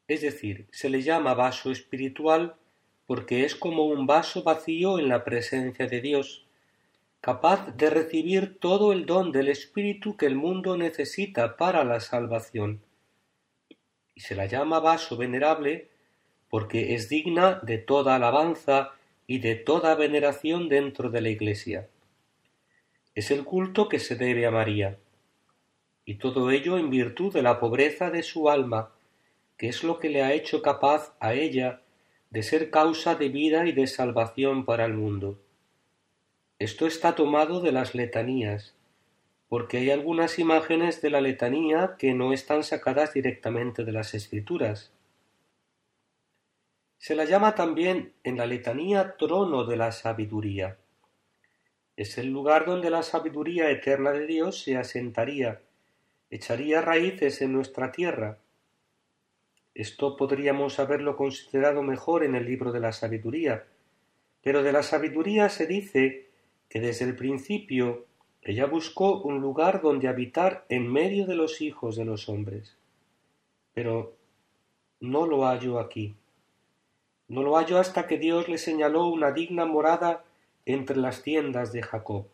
Es 0.06 0.20
decir, 0.20 0.68
se 0.72 0.90
le 0.90 1.02
llama 1.02 1.34
vaso 1.34 1.72
espiritual 1.72 2.56
porque 3.06 3.46
es 3.46 3.56
como 3.56 3.86
un 3.86 4.06
vaso 4.06 4.44
vacío 4.44 5.00
en 5.00 5.08
la 5.08 5.24
presencia 5.24 5.88
de 5.88 6.02
Dios, 6.02 6.46
capaz 7.22 7.74
de 7.78 7.90
recibir 7.90 8.60
todo 8.60 8.92
el 8.92 9.06
don 9.06 9.32
del 9.32 9.48
Espíritu 9.48 10.18
que 10.18 10.26
el 10.26 10.36
mundo 10.36 10.76
necesita 10.76 11.56
para 11.56 11.86
la 11.86 12.02
salvación. 12.02 12.82
Y 14.14 14.20
se 14.20 14.36
la 14.36 14.46
llama 14.46 14.82
vaso 14.82 15.16
venerable 15.16 15.88
porque 16.50 16.96
es 16.96 17.08
digna 17.08 17.62
de 17.64 17.78
toda 17.78 18.16
alabanza 18.16 18.92
y 19.28 19.40
de 19.40 19.56
toda 19.56 19.96
veneración 19.96 20.70
dentro 20.70 21.10
de 21.10 21.22
la 21.22 21.30
Iglesia. 21.30 21.88
Es 23.16 23.32
el 23.32 23.44
culto 23.44 23.90
que 23.90 24.00
se 24.00 24.16
debe 24.16 24.46
a 24.46 24.52
María, 24.52 24.98
y 26.06 26.16
todo 26.16 26.52
ello 26.52 26.78
en 26.78 26.90
virtud 26.90 27.34
de 27.34 27.42
la 27.42 27.60
pobreza 27.60 28.10
de 28.10 28.24
su 28.24 28.50
alma, 28.50 28.92
que 29.58 29.70
es 29.70 29.84
lo 29.84 30.00
que 30.00 30.10
le 30.10 30.24
ha 30.24 30.34
hecho 30.34 30.62
capaz 30.62 31.16
a 31.20 31.34
ella 31.34 31.82
de 32.30 32.44
ser 32.44 32.72
causa 32.72 33.16
de 33.16 33.30
vida 33.30 33.68
y 33.68 33.72
de 33.72 33.88
salvación 33.88 34.66
para 34.66 34.86
el 34.86 34.94
mundo. 34.94 35.40
Esto 36.60 36.88
está 36.88 37.14
tomado 37.14 37.62
de 37.62 37.72
las 37.72 37.94
letanías, 37.94 38.74
porque 39.50 39.78
hay 39.78 39.92
algunas 39.92 40.40
imágenes 40.40 41.02
de 41.02 41.10
la 41.12 41.22
letanía 41.22 41.96
que 42.00 42.14
no 42.14 42.34
están 42.34 42.64
sacadas 42.64 43.14
directamente 43.14 43.84
de 43.84 43.92
las 43.92 44.14
escrituras, 44.14 44.93
se 47.04 47.16
la 47.16 47.26
llama 47.26 47.54
también 47.54 48.14
en 48.24 48.38
la 48.38 48.46
letanía 48.46 49.18
trono 49.18 49.66
de 49.66 49.76
la 49.76 49.92
sabiduría. 49.92 50.78
Es 51.98 52.18
el 52.18 52.28
lugar 52.28 52.66
donde 52.66 52.90
la 52.90 53.04
sabiduría 53.04 53.70
eterna 53.70 54.14
de 54.14 54.26
Dios 54.26 54.62
se 54.62 54.78
asentaría, 54.78 55.62
echaría 56.30 56.80
raíces 56.80 57.42
en 57.42 57.52
nuestra 57.52 57.92
tierra. 57.92 58.38
Esto 59.76 60.16
podríamos 60.16 60.80
haberlo 60.80 61.18
considerado 61.18 61.84
mejor 61.84 62.24
en 62.24 62.36
el 62.36 62.46
libro 62.46 62.72
de 62.72 62.80
la 62.80 62.94
sabiduría, 62.94 63.68
pero 64.42 64.64
de 64.64 64.72
la 64.72 64.82
sabiduría 64.82 65.50
se 65.50 65.68
dice 65.68 66.30
que 66.70 66.80
desde 66.80 67.04
el 67.04 67.18
principio 67.18 68.06
ella 68.42 68.66
buscó 68.66 69.22
un 69.24 69.42
lugar 69.42 69.82
donde 69.82 70.08
habitar 70.08 70.66
en 70.70 70.90
medio 70.90 71.28
de 71.28 71.36
los 71.36 71.60
hijos 71.60 71.98
de 71.98 72.06
los 72.06 72.30
hombres. 72.30 72.78
Pero 73.74 74.16
no 75.02 75.28
lo 75.28 75.44
hallo 75.44 75.80
aquí. 75.80 76.16
No 77.34 77.42
lo 77.42 77.58
halló 77.58 77.80
hasta 77.80 78.06
que 78.06 78.20
Dios 78.20 78.48
le 78.48 78.60
señaló 78.60 79.08
una 79.08 79.32
digna 79.32 79.66
morada 79.66 80.24
entre 80.68 80.98
las 80.98 81.24
tiendas 81.24 81.74
de 81.74 81.82
Jacob. 81.82 82.28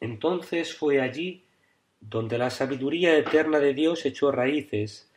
Entonces 0.00 0.74
fue 0.74 1.00
allí 1.00 1.44
donde 2.00 2.36
la 2.36 2.50
sabiduría 2.50 3.16
eterna 3.16 3.60
de 3.60 3.74
Dios 3.74 4.04
echó 4.04 4.32
raíces 4.32 5.08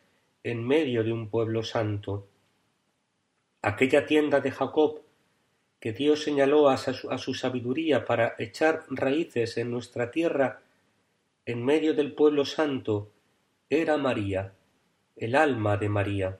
en 0.44 0.64
medio 0.64 1.02
de 1.02 1.12
un 1.12 1.28
pueblo 1.28 1.64
santo. 1.64 2.28
Aquella 3.60 4.06
tienda 4.06 4.38
de 4.38 4.52
Jacob 4.52 5.00
que 5.80 5.92
Dios 5.92 6.22
señaló 6.22 6.68
a 6.68 6.76
su, 6.76 7.10
a 7.10 7.18
su 7.18 7.34
sabiduría 7.34 8.04
para 8.04 8.36
echar 8.38 8.84
raíces 8.88 9.56
en 9.56 9.72
nuestra 9.72 10.12
tierra, 10.12 10.62
en 11.44 11.64
medio 11.64 11.92
del 11.92 12.12
pueblo 12.12 12.44
santo, 12.44 13.10
era 13.68 13.96
María, 13.96 14.52
el 15.16 15.34
alma 15.34 15.76
de 15.76 15.88
María. 15.88 16.38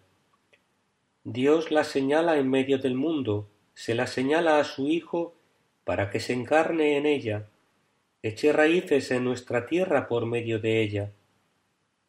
Dios 1.28 1.72
la 1.72 1.82
señala 1.82 2.38
en 2.38 2.48
medio 2.48 2.78
del 2.78 2.94
mundo, 2.94 3.48
se 3.74 3.96
la 3.96 4.06
señala 4.06 4.60
a 4.60 4.64
su 4.64 4.86
Hijo 4.86 5.34
para 5.82 6.08
que 6.08 6.20
se 6.20 6.32
encarne 6.32 6.96
en 6.96 7.04
ella, 7.04 7.48
eche 8.22 8.52
raíces 8.52 9.10
en 9.10 9.24
nuestra 9.24 9.66
tierra 9.66 10.06
por 10.06 10.24
medio 10.24 10.60
de 10.60 10.80
ella. 10.80 11.10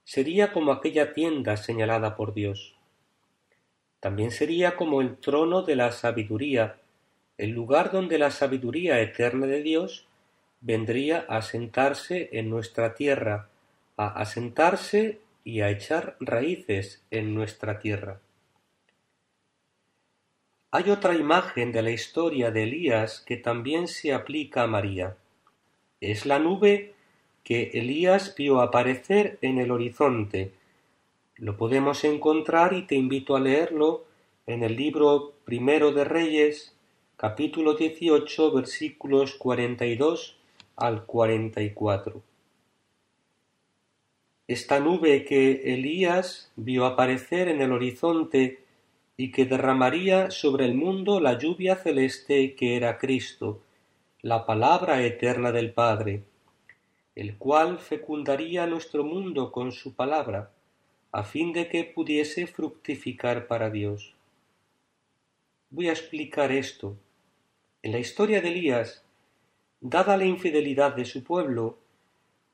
Sería 0.03 0.53
como 0.53 0.71
aquella 0.71 1.15
tienda 1.15 1.57
señalada 1.57 2.15
por 2.15 2.35
Dios. 2.35 2.75
También 3.99 4.29
sería 4.29 4.75
como 4.75 5.01
el 5.01 5.17
trono 5.17 5.63
de 5.63 5.77
la 5.77 5.91
sabiduría, 5.91 6.77
el 7.39 7.49
lugar 7.49 7.91
donde 7.91 8.19
la 8.19 8.29
sabiduría 8.29 9.01
eterna 9.01 9.47
de 9.47 9.63
Dios 9.63 10.05
vendría 10.61 11.25
a 11.27 11.41
sentarse 11.41 12.29
en 12.33 12.51
nuestra 12.51 12.93
tierra, 12.93 13.49
a 13.97 14.09
asentarse 14.09 15.21
y 15.43 15.61
a 15.61 15.71
echar 15.71 16.17
raíces 16.19 17.03
en 17.09 17.33
nuestra 17.33 17.79
tierra. 17.79 18.21
Hay 20.69 20.89
otra 20.89 21.15
imagen 21.15 21.71
de 21.71 21.81
la 21.81 21.91
historia 21.91 22.51
de 22.51 22.63
Elías 22.63 23.23
que 23.25 23.37
también 23.37 23.87
se 23.87 24.13
aplica 24.13 24.63
a 24.63 24.67
María. 24.67 25.15
Es 26.01 26.25
la 26.25 26.39
nube 26.39 26.93
que 27.45 27.71
Elías 27.73 28.35
vio 28.37 28.59
aparecer 28.59 29.37
en 29.41 29.59
el 29.59 29.71
horizonte. 29.71 30.51
Lo 31.37 31.55
podemos 31.55 32.03
encontrar 32.03 32.73
y 32.73 32.81
te 32.81 32.95
invito 32.95 33.37
a 33.37 33.39
leerlo 33.39 34.03
en 34.45 34.61
el 34.61 34.75
libro 34.75 35.35
primero 35.45 35.93
de 35.93 36.03
Reyes, 36.03 36.75
capítulo 37.15 37.75
18, 37.75 38.51
versículos 38.51 39.35
42 39.35 40.37
al 40.75 41.05
44. 41.05 42.21
Esta 44.49 44.81
nube 44.81 45.23
que 45.23 45.73
Elías 45.73 46.51
vio 46.57 46.85
aparecer 46.85 47.47
en 47.47 47.61
el 47.61 47.71
horizonte 47.71 48.66
y 49.17 49.31
que 49.31 49.45
derramaría 49.45 50.29
sobre 50.29 50.65
el 50.65 50.75
mundo 50.75 51.19
la 51.19 51.39
lluvia 51.39 51.75
celeste 51.75 52.55
que 52.55 52.77
era 52.77 52.99
Cristo, 52.99 53.63
la 54.21 54.45
palabra 54.45 55.01
eterna 55.03 55.51
del 55.51 55.73
Padre. 55.73 56.23
el 57.15 57.35
cual 57.37 57.79
fecundaría 57.79 58.67
nuestro 58.67 59.03
mundo 59.03 59.51
con 59.51 59.71
su 59.71 59.95
palabra, 59.95 60.51
a 61.11 61.23
fin 61.23 61.51
de 61.51 61.67
que 61.67 61.83
pudiese 61.83 62.45
fructificar 62.45 63.47
para 63.47 63.71
Dios. 63.71 64.13
Voy 65.71 65.89
a 65.89 65.93
explicar 65.93 66.51
esto. 66.51 66.95
En 67.81 67.91
la 67.93 67.97
historia 67.97 68.39
de 68.39 68.49
Elías, 68.49 69.03
dada 69.81 70.15
la 70.15 70.25
infidelidad 70.25 70.95
de 70.95 71.05
su 71.05 71.23
pueblo, 71.23 71.79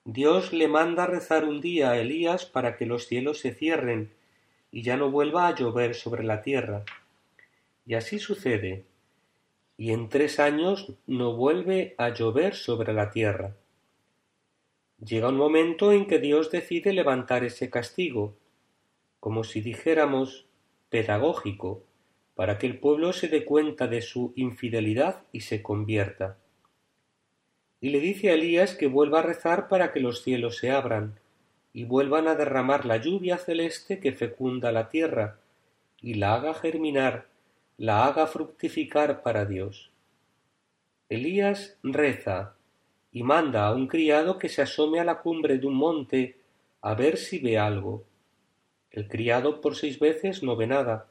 Dios 0.05 0.53
le 0.53 0.69
manda 0.69 1.07
rezar 1.07 1.43
un 1.43 1.59
día 1.59 1.91
a 1.91 1.97
Elías 1.97 2.45
para 2.45 2.77
que 2.77 2.85
los 2.85 3.07
cielos 3.07 3.39
se 3.39 3.53
cierren 3.53 4.11
y 4.73 4.81
ya 4.81 4.97
no 4.97 5.11
vuelva 5.11 5.47
a 5.47 5.55
llover 5.55 5.93
sobre 5.93 6.23
la 6.23 6.41
tierra. 6.41 6.83
Y 7.85 7.93
así 7.93 8.17
sucede, 8.17 8.85
y 9.77 9.91
en 9.91 10.09
tres 10.09 10.39
años 10.39 10.93
no 11.05 11.35
vuelve 11.35 11.93
a 11.99 12.09
llover 12.09 12.55
sobre 12.55 12.91
la 12.91 13.11
tierra. 13.11 13.55
Llega 14.97 15.29
un 15.29 15.37
momento 15.37 15.91
en 15.91 16.07
que 16.07 16.17
Dios 16.17 16.49
decide 16.49 16.91
levantar 16.91 17.43
ese 17.43 17.69
castigo, 17.69 18.35
como 19.19 19.43
si 19.43 19.61
dijéramos 19.61 20.47
pedagógico, 20.89 21.83
para 22.33 22.57
que 22.57 22.65
el 22.65 22.79
pueblo 22.79 23.13
se 23.13 23.27
dé 23.27 23.45
cuenta 23.45 23.87
de 23.87 24.01
su 24.01 24.33
infidelidad 24.35 25.21
y 25.31 25.41
se 25.41 25.61
convierta. 25.61 26.39
Y 27.79 27.89
le 27.89 27.99
dice 27.99 28.31
a 28.31 28.33
Elías 28.33 28.73
que 28.73 28.87
vuelva 28.87 29.19
a 29.19 29.23
rezar 29.23 29.67
para 29.67 29.91
que 29.91 29.99
los 29.99 30.23
cielos 30.23 30.57
se 30.57 30.71
abran 30.71 31.19
y 31.73 31.85
vuelvan 31.85 32.27
a 32.27 32.35
derramar 32.35 32.85
la 32.85 32.97
lluvia 32.97 33.37
celeste 33.37 33.99
que 33.99 34.13
fecunda 34.13 34.71
la 34.71 34.89
tierra 34.89 35.39
y 36.01 36.13
la 36.13 36.35
haga 36.35 36.53
germinar, 36.53 37.27
la 37.77 38.05
haga 38.05 38.27
fructificar 38.27 39.23
para 39.23 39.45
Dios. 39.45 39.91
Elías 41.09 41.77
reza 41.81 42.55
y 43.11 43.23
manda 43.23 43.67
a 43.67 43.73
un 43.73 43.87
criado 43.87 44.37
que 44.37 44.49
se 44.49 44.61
asome 44.61 44.99
a 44.99 45.03
la 45.03 45.19
cumbre 45.21 45.57
de 45.57 45.67
un 45.67 45.75
monte 45.75 46.37
a 46.81 46.93
ver 46.93 47.17
si 47.17 47.39
ve 47.39 47.57
algo. 47.57 48.03
El 48.91 49.07
criado 49.07 49.59
por 49.59 49.75
seis 49.75 49.99
veces 49.99 50.43
no 50.43 50.55
ve 50.55 50.67
nada, 50.67 51.07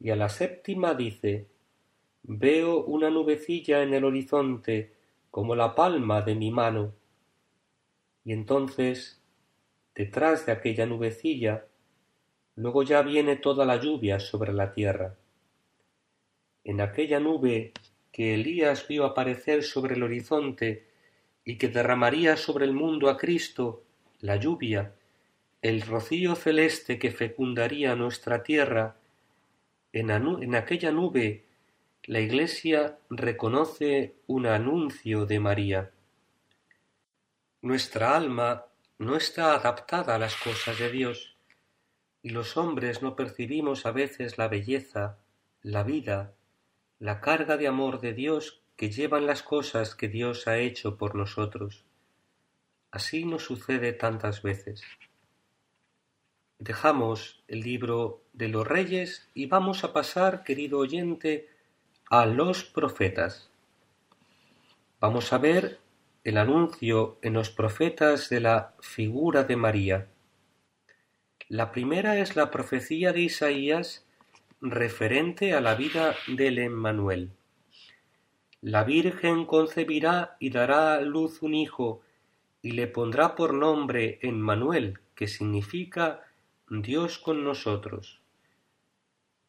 y 0.00 0.10
a 0.10 0.16
la 0.16 0.28
séptima 0.28 0.94
dice 0.94 1.46
Veo 2.22 2.82
una 2.84 3.10
nubecilla 3.10 3.82
en 3.82 3.92
el 3.92 4.04
horizonte 4.04 4.94
como 5.30 5.54
la 5.54 5.74
palma 5.74 6.22
de 6.22 6.34
mi 6.34 6.50
mano. 6.50 6.94
Y 8.24 8.32
entonces, 8.32 9.20
detrás 9.94 10.46
de 10.46 10.52
aquella 10.52 10.86
nubecilla, 10.86 11.66
luego 12.56 12.82
ya 12.82 13.02
viene 13.02 13.36
toda 13.36 13.64
la 13.64 13.76
lluvia 13.76 14.20
sobre 14.20 14.52
la 14.52 14.72
tierra. 14.72 15.16
En 16.64 16.80
aquella 16.80 17.20
nube 17.20 17.72
que 18.12 18.34
Elías 18.34 18.86
vio 18.88 19.04
aparecer 19.04 19.62
sobre 19.62 19.94
el 19.94 20.02
horizonte 20.02 20.86
y 21.44 21.56
que 21.56 21.68
derramaría 21.68 22.36
sobre 22.36 22.64
el 22.64 22.72
mundo 22.72 23.08
a 23.08 23.16
Cristo 23.16 23.84
la 24.20 24.36
lluvia, 24.36 24.94
el 25.62 25.82
rocío 25.82 26.34
celeste 26.34 26.98
que 26.98 27.10
fecundaría 27.10 27.94
nuestra 27.94 28.42
tierra, 28.42 28.96
en, 29.92 30.10
en 30.10 30.54
aquella 30.54 30.90
nube 30.90 31.44
la 32.04 32.20
Iglesia 32.20 32.98
reconoce 33.08 34.14
un 34.26 34.46
anuncio 34.46 35.24
de 35.24 35.40
María. 35.40 35.90
Nuestra 37.62 38.14
alma 38.14 38.66
no 38.98 39.16
está 39.16 39.54
adaptada 39.54 40.14
a 40.14 40.18
las 40.18 40.36
cosas 40.36 40.78
de 40.78 40.90
Dios, 40.90 41.36
y 42.22 42.30
los 42.30 42.56
hombres 42.56 43.02
no 43.02 43.16
percibimos 43.16 43.86
a 43.86 43.90
veces 43.90 44.38
la 44.38 44.48
belleza, 44.48 45.18
la 45.62 45.82
vida, 45.82 46.34
la 46.98 47.20
carga 47.20 47.56
de 47.56 47.66
amor 47.66 48.00
de 48.00 48.14
Dios 48.14 48.62
que 48.76 48.90
llevan 48.90 49.26
las 49.26 49.42
cosas 49.42 49.94
que 49.94 50.08
Dios 50.08 50.46
ha 50.46 50.58
hecho 50.58 50.96
por 50.96 51.14
nosotros. 51.14 51.84
Así 52.90 53.24
nos 53.24 53.42
sucede 53.42 53.92
tantas 53.92 54.42
veces. 54.42 54.82
Dejamos 56.58 57.42
el 57.48 57.60
libro 57.60 58.22
de 58.32 58.48
los 58.48 58.66
reyes 58.66 59.28
y 59.34 59.46
vamos 59.46 59.84
a 59.84 59.92
pasar, 59.92 60.44
querido 60.44 60.78
oyente, 60.78 61.48
a 62.08 62.26
los 62.26 62.64
profetas. 62.64 63.50
Vamos 65.00 65.32
a 65.32 65.38
ver 65.38 65.80
el 66.24 66.38
anuncio 66.38 67.18
en 67.20 67.34
los 67.34 67.50
profetas 67.50 68.30
de 68.30 68.40
la 68.40 68.74
figura 68.80 69.44
de 69.44 69.56
María. 69.56 70.08
La 71.50 71.70
primera 71.70 72.18
es 72.18 72.34
la 72.34 72.50
profecía 72.50 73.12
de 73.12 73.20
Isaías 73.20 74.06
referente 74.62 75.52
a 75.52 75.60
la 75.60 75.74
vida 75.74 76.14
del 76.26 76.58
Emmanuel. 76.58 77.30
La 78.62 78.84
Virgen 78.84 79.44
concebirá 79.44 80.38
y 80.40 80.48
dará 80.48 80.94
a 80.94 81.02
luz 81.02 81.42
un 81.42 81.52
hijo, 81.52 82.00
y 82.62 82.70
le 82.70 82.86
pondrá 82.86 83.34
por 83.34 83.52
nombre 83.52 84.18
Emmanuel, 84.22 85.00
que 85.14 85.28
significa 85.28 86.22
Dios 86.70 87.18
con 87.18 87.44
nosotros. 87.44 88.22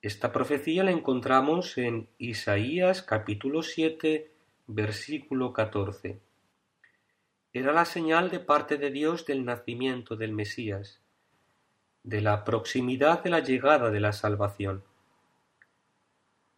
Esta 0.01 0.33
profecía 0.33 0.83
la 0.83 0.91
encontramos 0.91 1.77
en 1.77 2.09
Isaías 2.17 3.01
capítulo 3.01 3.63
7, 3.63 4.29
versículo 4.67 5.53
14. 5.53 6.24
Era 7.55 7.71
la 7.71 7.85
señal 7.85 8.31
de 8.31 8.41
parte 8.41 8.77
de 8.77 8.91
Dios 8.91 9.25
del 9.25 9.45
nacimiento 9.45 10.17
del 10.17 10.33
Mesías, 10.33 10.99
de 12.03 12.19
la 12.19 12.43
proximidad 12.43 13.23
de 13.23 13.29
la 13.29 13.39
llegada 13.39 13.91
de 13.91 14.01
la 14.01 14.11
salvación. 14.11 14.83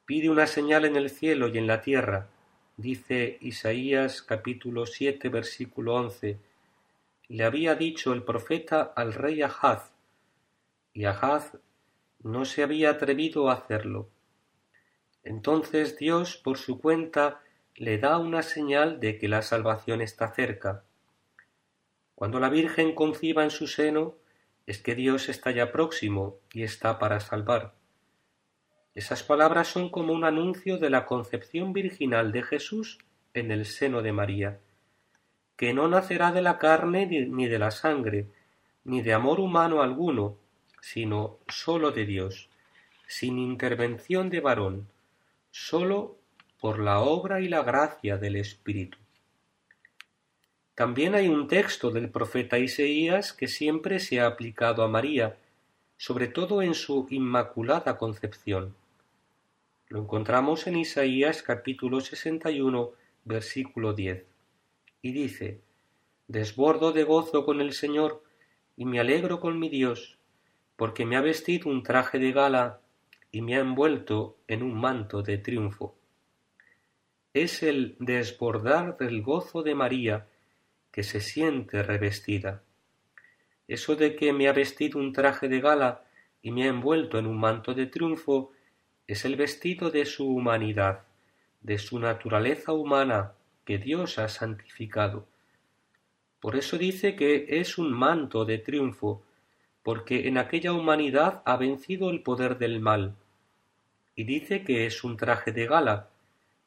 Pide 0.07 0.31
una 0.31 0.47
señal 0.47 0.85
en 0.85 0.95
el 0.95 1.11
cielo 1.11 1.49
y 1.49 1.59
en 1.59 1.67
la 1.67 1.81
tierra, 1.81 2.29
dice 2.77 3.37
Isaías 3.41 4.23
capítulo 4.23 4.87
7 4.87 5.29
versículo 5.29 5.93
11, 5.93 6.39
le 7.27 7.43
había 7.43 7.75
dicho 7.75 8.11
el 8.11 8.23
profeta 8.23 8.81
al 8.95 9.13
rey 9.13 9.43
Ahaz, 9.43 9.91
y 10.93 11.05
Ahaz 11.05 11.59
no 12.23 12.43
se 12.43 12.63
había 12.63 12.89
atrevido 12.89 13.51
a 13.51 13.53
hacerlo. 13.53 14.09
Entonces 15.23 15.95
Dios 15.99 16.37
por 16.37 16.57
su 16.57 16.79
cuenta 16.79 17.43
le 17.75 17.99
da 17.99 18.17
una 18.17 18.41
señal 18.41 18.99
de 18.99 19.19
que 19.19 19.27
la 19.27 19.43
salvación 19.43 20.01
está 20.01 20.33
cerca. 20.33 20.85
Cuando 22.17 22.39
la 22.39 22.49
Virgen 22.49 22.95
conciba 22.95 23.43
en 23.43 23.51
su 23.51 23.67
seno, 23.67 24.15
es 24.65 24.79
que 24.79 24.95
Dios 24.95 25.29
está 25.29 25.51
ya 25.51 25.71
próximo 25.71 26.39
y 26.51 26.63
está 26.63 26.97
para 26.97 27.19
salvar. 27.19 27.75
Esas 28.95 29.21
palabras 29.21 29.67
son 29.67 29.91
como 29.91 30.13
un 30.13 30.23
anuncio 30.23 30.79
de 30.79 30.89
la 30.89 31.05
concepción 31.05 31.73
virginal 31.73 32.31
de 32.31 32.41
Jesús 32.41 32.97
en 33.35 33.51
el 33.51 33.67
seno 33.67 34.01
de 34.01 34.13
María, 34.13 34.59
que 35.57 35.75
no 35.75 35.87
nacerá 35.87 36.31
de 36.31 36.41
la 36.41 36.57
carne 36.57 37.05
ni 37.05 37.45
de 37.45 37.59
la 37.59 37.69
sangre, 37.69 38.25
ni 38.83 39.03
de 39.03 39.13
amor 39.13 39.39
humano 39.39 39.83
alguno, 39.83 40.39
sino 40.81 41.37
sólo 41.47 41.91
de 41.91 42.07
Dios, 42.07 42.49
sin 43.05 43.37
intervención 43.37 44.31
de 44.31 44.39
varón, 44.39 44.87
sólo 45.51 46.17
por 46.59 46.79
la 46.79 46.99
obra 46.99 47.41
y 47.41 47.47
la 47.47 47.61
gracia 47.61 48.17
del 48.17 48.37
Espíritu. 48.37 48.97
También 50.77 51.15
hay 51.15 51.27
un 51.27 51.47
texto 51.47 51.89
del 51.89 52.11
profeta 52.11 52.59
Isaías 52.59 53.33
que 53.33 53.47
siempre 53.47 53.97
se 53.97 54.19
ha 54.19 54.27
aplicado 54.27 54.83
a 54.83 54.87
María, 54.87 55.35
sobre 55.97 56.27
todo 56.27 56.61
en 56.61 56.75
su 56.75 57.07
inmaculada 57.09 57.97
concepción. 57.97 58.75
Lo 59.87 60.01
encontramos 60.01 60.67
en 60.67 60.77
Isaías 60.77 61.41
capítulo 61.41 61.99
61, 61.99 62.91
versículo 63.25 63.93
10. 63.93 64.23
Y 65.01 65.11
dice, 65.13 65.61
Desbordo 66.27 66.91
de 66.91 67.05
gozo 67.05 67.43
con 67.43 67.59
el 67.59 67.73
Señor 67.73 68.21
y 68.75 68.85
me 68.85 68.99
alegro 68.99 69.39
con 69.39 69.57
mi 69.57 69.69
Dios, 69.69 70.19
porque 70.75 71.07
me 71.07 71.15
ha 71.17 71.21
vestido 71.21 71.71
un 71.71 71.81
traje 71.81 72.19
de 72.19 72.31
gala 72.31 72.81
y 73.31 73.41
me 73.41 73.55
ha 73.55 73.61
envuelto 73.61 74.37
en 74.47 74.61
un 74.61 74.79
manto 74.79 75.23
de 75.23 75.39
triunfo. 75.39 75.95
Es 77.33 77.63
el 77.63 77.95
desbordar 77.97 78.95
del 78.99 79.23
gozo 79.23 79.63
de 79.63 79.73
María 79.73 80.27
que 80.97 81.03
se 81.03 81.21
siente 81.21 81.83
revestida. 81.83 82.63
Eso 83.67 83.95
de 83.95 84.15
que 84.15 84.33
me 84.33 84.47
ha 84.47 84.51
vestido 84.51 84.99
un 84.99 85.13
traje 85.13 85.47
de 85.47 85.61
gala 85.61 86.01
y 86.41 86.49
me 86.49 86.63
ha 86.63 86.69
envuelto 86.69 87.19
en 87.19 87.27
un 87.27 87.39
manto 87.39 87.75
de 87.75 87.85
triunfo 87.85 88.51
es 89.05 89.23
el 89.23 89.35
vestido 89.35 89.91
de 89.91 90.07
su 90.07 90.27
humanidad, 90.27 91.03
de 91.61 91.77
su 91.77 91.99
naturaleza 91.99 92.73
humana 92.73 93.33
que 93.63 93.77
Dios 93.77 94.17
ha 94.17 94.27
santificado. 94.27 95.27
Por 96.39 96.55
eso 96.55 96.79
dice 96.79 97.15
que 97.15 97.45
es 97.47 97.77
un 97.77 97.93
manto 97.93 98.43
de 98.43 98.57
triunfo, 98.57 99.21
porque 99.83 100.27
en 100.27 100.39
aquella 100.39 100.73
humanidad 100.73 101.43
ha 101.45 101.57
vencido 101.57 102.09
el 102.09 102.23
poder 102.23 102.57
del 102.57 102.79
mal. 102.79 103.13
Y 104.15 104.23
dice 104.23 104.63
que 104.63 104.87
es 104.87 105.03
un 105.03 105.15
traje 105.15 105.51
de 105.51 105.67
gala, 105.67 106.09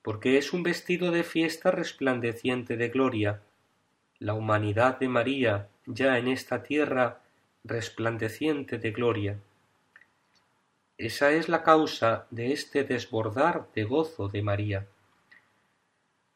porque 0.03 0.39
es 0.39 0.53
un 0.53 0.63
vestido 0.63 1.11
de 1.11 1.25
fiesta 1.25 1.73
resplandeciente 1.73 2.77
de 2.77 2.91
gloria, 2.91 3.43
la 4.21 4.35
humanidad 4.35 4.99
de 4.99 5.09
María 5.09 5.69
ya 5.87 6.19
en 6.19 6.29
esta 6.29 6.63
tierra 6.63 7.23
resplandeciente 7.65 8.79
de 8.79 8.91
gloria. 8.93 9.41
Esa 10.99 11.33
es 11.33 11.49
la 11.49 11.63
causa 11.63 12.27
de 12.31 12.53
este 12.53 12.85
desbordar 12.85 13.69
de 13.75 13.85
gozo 13.85 14.29
de 14.29 14.43
María. 14.43 14.87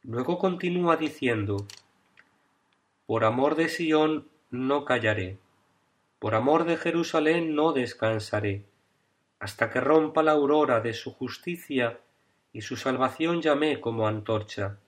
Luego 0.03 0.39
continúa 0.39 0.97
diciendo, 0.97 1.67
Por 3.05 3.25
amor 3.25 3.55
de 3.55 3.69
Sión 3.69 4.29
no 4.51 4.87
callaré, 4.87 5.37
por 6.19 6.35
amor 6.35 6.65
de 6.65 6.79
Jerusalén 6.79 7.55
no 7.55 7.75
descansaré, 7.75 8.65
hasta 9.39 9.71
que 9.71 9.83
rompa 9.83 10.23
la 10.23 10.33
aurora 10.33 10.81
de 10.81 10.95
su 10.95 11.13
justicia 11.13 12.01
y 12.51 12.63
su 12.63 12.77
salvación 12.77 13.43
llamé 13.43 13.79
como 13.79 14.09
antorcha. 14.09 14.79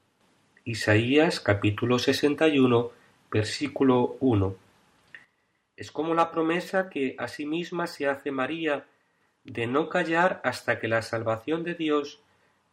Isaías 0.69 1.39
capítulo 1.39 2.01
61 2.01 2.91
versículo 3.31 4.17
1. 4.19 4.57
Es 5.77 5.93
como 5.93 6.13
la 6.13 6.33
promesa 6.33 6.91
que 6.91 7.15
a 7.19 7.29
sí 7.29 7.47
misma 7.47 7.87
se 7.87 8.09
hace 8.09 8.33
María 8.33 8.85
de 9.45 9.69
no 9.69 9.89
callar 9.89 10.41
hasta 10.43 10.81
que 10.81 10.89
la 10.89 11.03
salvación 11.03 11.63
de 11.63 11.77
Dios 11.77 12.21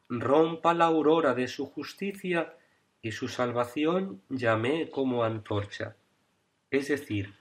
rompa 0.09 0.73
la 0.73 0.85
aurora 0.85 1.35
de 1.35 1.47
su 1.47 1.67
justicia 1.67 2.55
y 3.03 3.11
su 3.11 3.27
salvación 3.27 4.23
llame 4.27 4.89
como 4.89 5.23
antorcha. 5.23 5.95
Es 6.71 6.87
decir, 6.87 7.35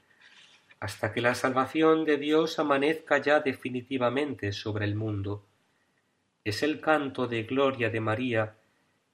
hasta 0.80 1.14
que 1.14 1.22
la 1.22 1.34
salvación 1.34 2.04
de 2.04 2.18
Dios 2.18 2.58
amanezca 2.58 3.16
ya 3.16 3.40
definitivamente 3.40 4.52
sobre 4.52 4.84
el 4.84 4.96
mundo. 4.96 5.46
Es 6.44 6.62
el 6.62 6.78
canto 6.82 7.26
de 7.26 7.44
gloria 7.44 7.88
de 7.88 8.00
María, 8.00 8.54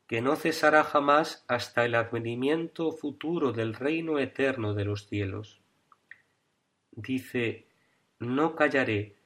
que 0.09 0.23
no 0.23 0.37
cesará 0.37 0.85
jamás 0.85 1.45
hasta 1.49 1.85
el 1.85 1.95
advenimiento 1.95 2.93
futuro 2.93 3.53
del 3.53 3.75
reino 3.75 4.19
eterno 4.19 4.73
de 4.73 4.87
los 4.87 5.07
cielos. 5.07 5.61
Dice, 6.93 7.67
no 8.19 8.57
callaré, 8.57 9.17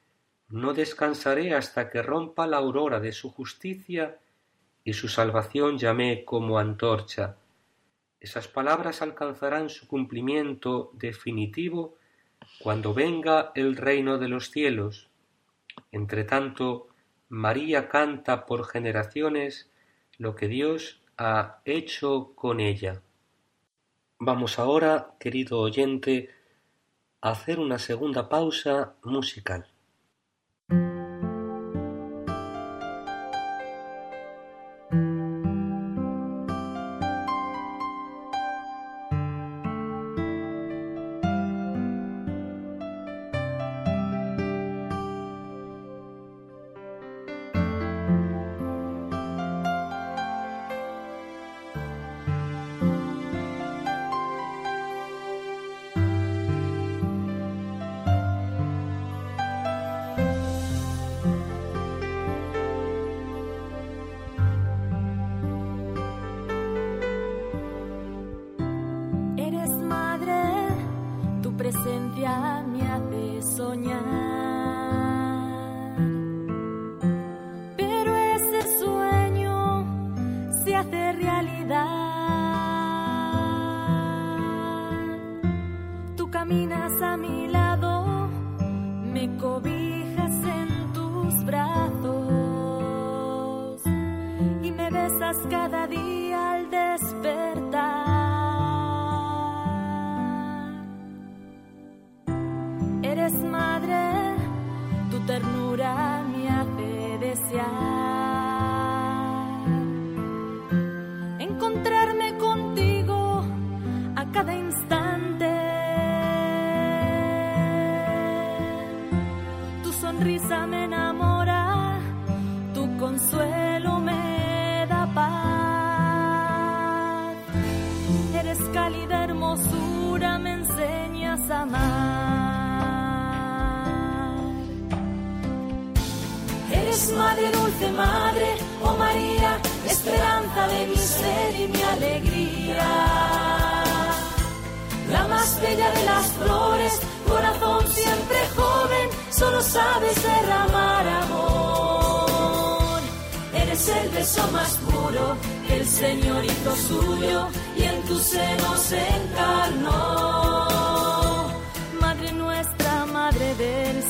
no 0.49 0.73
descansaré 0.73 1.55
hasta 1.55 1.89
que 1.89 2.01
rompa 2.01 2.45
la 2.47 2.57
aurora 2.57 2.99
de 2.99 3.13
su 3.13 3.31
justicia 3.31 4.19
y 4.83 4.91
su 4.91 5.07
salvación 5.07 5.77
llamé 5.77 6.25
como 6.25 6.59
antorcha. 6.59 7.37
Esas 8.19 8.49
palabras 8.49 9.01
alcanzarán 9.01 9.69
su 9.69 9.87
cumplimiento 9.87 10.91
definitivo 10.93 11.95
cuando 12.59 12.93
venga 12.93 13.53
el 13.55 13.77
reino 13.77 14.17
de 14.17 14.27
los 14.27 14.51
cielos. 14.51 15.09
Entre 15.93 16.25
tanto, 16.25 16.89
María 17.29 17.87
canta 17.87 18.45
por 18.45 18.65
generaciones 18.67 19.69
lo 20.23 20.35
que 20.35 20.47
Dios 20.47 21.01
ha 21.17 21.59
hecho 21.65 22.31
con 22.33 22.61
ella. 22.61 23.01
Vamos 24.19 24.57
ahora, 24.57 25.15
querido 25.19 25.59
oyente, 25.59 26.29
a 27.19 27.31
hacer 27.31 27.59
una 27.59 27.77
segunda 27.77 28.29
pausa 28.29 28.95
musical. 29.03 29.72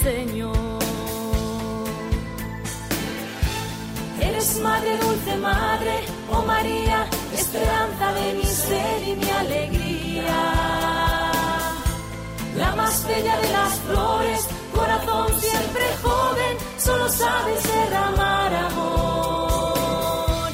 Señor. 0.04 0.84
Eres 4.20 4.60
madre, 4.60 4.98
dulce 4.98 5.38
madre, 5.38 5.96
oh 6.30 6.42
María, 6.42 7.08
esperanza 7.34 8.12
de 8.12 8.34
mi 8.34 8.44
ser 8.44 9.08
y 9.08 9.16
mi 9.16 9.30
alegría. 9.30 10.42
La 12.58 12.76
más 12.76 13.08
bella 13.08 13.38
de 13.38 13.50
las 13.54 13.74
flores, 13.88 14.48
corazón 14.76 15.40
siempre 15.40 15.86
joven, 16.04 16.58
solo 16.78 17.08
sabes 17.08 17.64
derramar 17.64 18.54
amor. 18.56 20.50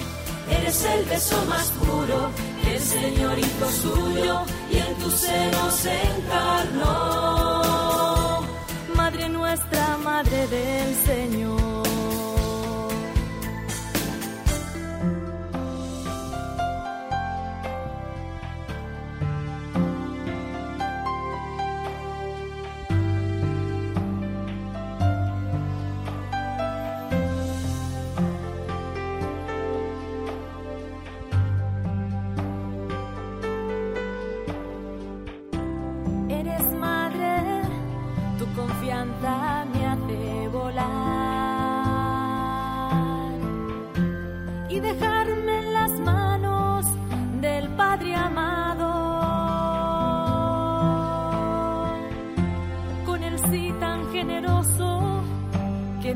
Eres 0.59 0.85
el 0.85 1.05
beso 1.05 1.43
más 1.45 1.71
puro, 1.71 2.29
el 2.71 2.79
Señor 2.79 3.39
hizo 3.39 3.71
suyo 3.81 4.41
y 4.69 4.77
en 4.77 4.93
tu 4.99 5.09
seno 5.09 5.71
se 5.71 5.93
encarnó 6.13 7.48
nuestra 9.49 9.97
Madre 9.97 10.45
del 10.47 10.95
Señor. 10.95 11.58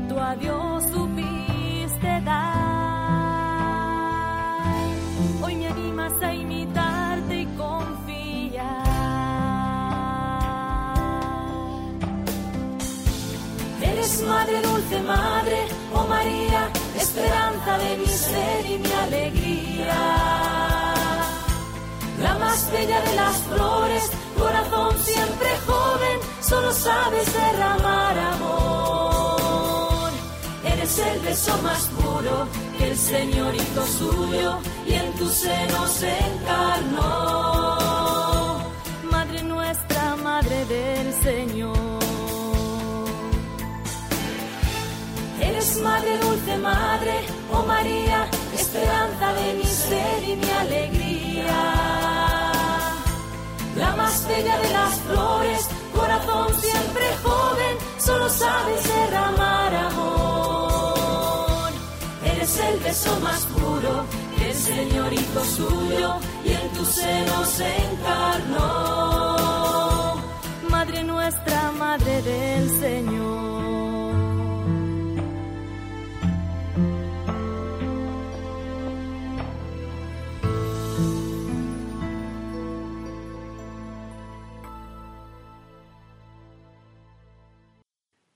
tú 0.08 0.18
a 0.18 0.34
Dios 0.36 0.84
supiste 0.92 2.20
dar. 2.24 2.74
Hoy 5.42 5.56
me 5.56 5.66
animas 5.68 6.12
a 6.22 6.34
imitarte 6.34 7.42
y 7.42 7.46
confiar. 7.46 8.84
Eres 13.82 14.22
madre, 14.22 14.62
dulce 14.62 15.00
madre, 15.02 15.58
oh 15.94 16.06
María, 16.06 16.68
esperanza 16.96 17.78
de 17.78 17.96
mi 17.98 18.06
ser 18.06 18.66
y 18.66 18.78
mi 18.78 18.92
alegría. 19.06 20.02
La 22.22 22.34
más 22.38 22.70
bella 22.72 23.00
de 23.00 23.14
las 23.16 23.36
flores, 23.48 24.10
corazón 24.38 24.98
siempre 24.98 25.48
joven, 25.66 26.18
solo 26.40 26.72
sabes 26.72 27.32
derramar 27.32 27.93
Eres 30.94 31.06
el 31.14 31.20
beso 31.20 31.58
más 31.62 31.88
puro 31.88 32.46
que 32.78 32.90
el 32.90 32.96
Señor 32.96 33.52
hizo 33.54 33.86
suyo 33.86 34.58
y 34.86 34.92
en 34.92 35.12
tu 35.14 35.28
seno 35.28 35.88
se 35.88 36.08
encarnó. 36.08 37.78
Madre 39.10 39.42
nuestra, 39.42 40.14
Madre 40.16 40.64
del 40.66 41.12
Señor. 41.22 41.98
Eres 45.40 45.80
madre, 45.82 46.18
dulce 46.18 46.58
madre, 46.58 47.26
oh 47.52 47.64
María, 47.64 48.28
esperanza 48.54 49.32
de 49.32 49.54
mi 49.54 49.64
ser 49.64 50.22
y 50.22 50.36
mi 50.36 50.50
alegría. 50.50 51.62
La 53.76 53.96
más 53.96 54.28
bella 54.28 54.58
de 54.58 54.70
las 54.70 54.94
flores, 55.00 55.68
corazón 55.92 56.54
siempre 56.60 57.16
joven, 57.24 57.78
solo 57.98 58.28
sabes 58.28 58.84
derramar 58.84 59.74
amor. 59.74 60.33
Eres 62.44 62.60
el 62.60 62.78
beso 62.80 63.18
más 63.20 63.46
puro 63.46 64.04
que 64.36 64.50
el 64.50 64.54
Señor 64.54 65.10
hizo 65.14 65.44
suyo 65.44 66.16
y 66.44 66.52
en 66.52 66.68
tu 66.74 66.84
seno 66.84 67.42
se 67.46 67.74
encarnó. 67.86 69.36
Madre 70.68 71.04
nuestra, 71.04 71.72
Madre 71.72 72.20
del 72.20 72.68
Señor. 72.68 73.64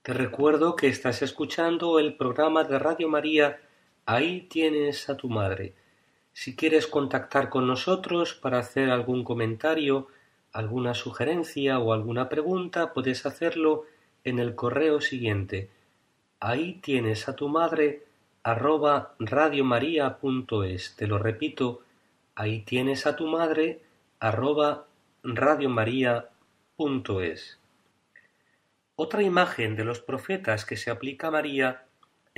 Te 0.01 0.13
recuerdo 0.13 0.75
que 0.75 0.87
estás 0.87 1.21
escuchando 1.21 1.99
el 1.99 2.17
programa 2.17 2.63
de 2.63 2.79
Radio 2.79 3.07
María 3.07 3.59
Ahí 4.11 4.47
tienes 4.49 5.07
a 5.07 5.17
tu 5.17 5.29
madre. 5.29 5.75
Si 6.33 6.55
quieres 6.55 6.87
contactar 6.87 7.49
con 7.49 7.67
nosotros 7.67 8.33
para 8.33 8.57
hacer 8.57 8.89
algún 8.89 9.23
comentario, 9.23 10.07
alguna 10.51 10.95
sugerencia 10.95 11.77
o 11.77 11.93
alguna 11.93 12.27
pregunta, 12.27 12.91
puedes 12.91 13.27
hacerlo 13.27 13.85
en 14.23 14.39
el 14.39 14.55
correo 14.55 14.99
siguiente. 14.99 15.69
Ahí 16.39 16.79
tienes 16.81 17.29
a 17.29 17.35
tu 17.35 17.49
madre 17.49 18.07
arroba 18.41 19.13
radiomaria.es. 19.19 20.95
Te 20.95 21.05
lo 21.05 21.19
repito, 21.19 21.83
ahí 22.33 22.61
tienes 22.61 23.05
a 23.05 23.15
tu 23.15 23.27
madre 23.27 23.79
arroba 24.19 24.87
radiomaria.es. 25.21 27.59
Otra 28.95 29.21
imagen 29.21 29.75
de 29.75 29.83
los 29.83 29.99
profetas 29.99 30.65
que 30.65 30.77
se 30.77 30.89
aplica 30.89 31.27
a 31.27 31.31
María 31.31 31.83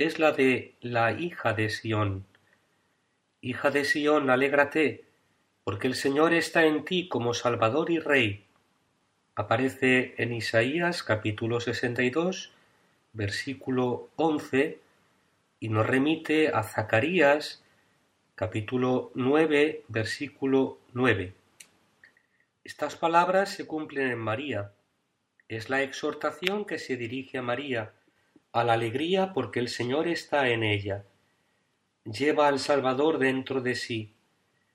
es 0.04 0.18
la 0.18 0.32
de 0.32 0.74
la 0.80 1.12
hija 1.12 1.52
de 1.52 1.68
Sión. 1.70 2.26
Hija 3.40 3.70
de 3.70 3.84
Sión, 3.84 4.30
alégrate, 4.30 5.04
porque 5.64 5.86
el 5.86 5.94
Señor 5.94 6.34
está 6.34 6.64
en 6.64 6.84
ti 6.84 7.08
como 7.08 7.34
Salvador 7.34 7.90
y 7.90 7.98
Rey. 7.98 8.44
Aparece 9.34 10.14
en 10.18 10.32
Isaías 10.32 11.02
capítulo 11.02 11.60
62, 11.60 12.52
versículo 13.12 14.10
11, 14.16 14.78
y 15.60 15.68
nos 15.68 15.86
remite 15.86 16.48
a 16.48 16.62
Zacarías 16.62 17.64
capítulo 18.34 19.10
9, 19.14 19.84
versículo 19.88 20.78
9. 20.92 21.32
Estas 22.64 22.96
palabras 22.96 23.50
se 23.50 23.66
cumplen 23.66 24.10
en 24.10 24.18
María 24.18 24.72
es 25.56 25.68
la 25.68 25.82
exhortación 25.82 26.64
que 26.64 26.78
se 26.78 26.96
dirige 26.96 27.36
a 27.36 27.42
María, 27.42 27.92
a 28.52 28.64
la 28.64 28.74
alegría 28.74 29.32
porque 29.32 29.60
el 29.60 29.68
Señor 29.68 30.08
está 30.08 30.50
en 30.50 30.62
ella. 30.62 31.04
Lleva 32.04 32.48
al 32.48 32.58
Salvador 32.58 33.18
dentro 33.18 33.60
de 33.62 33.74
sí. 33.74 34.12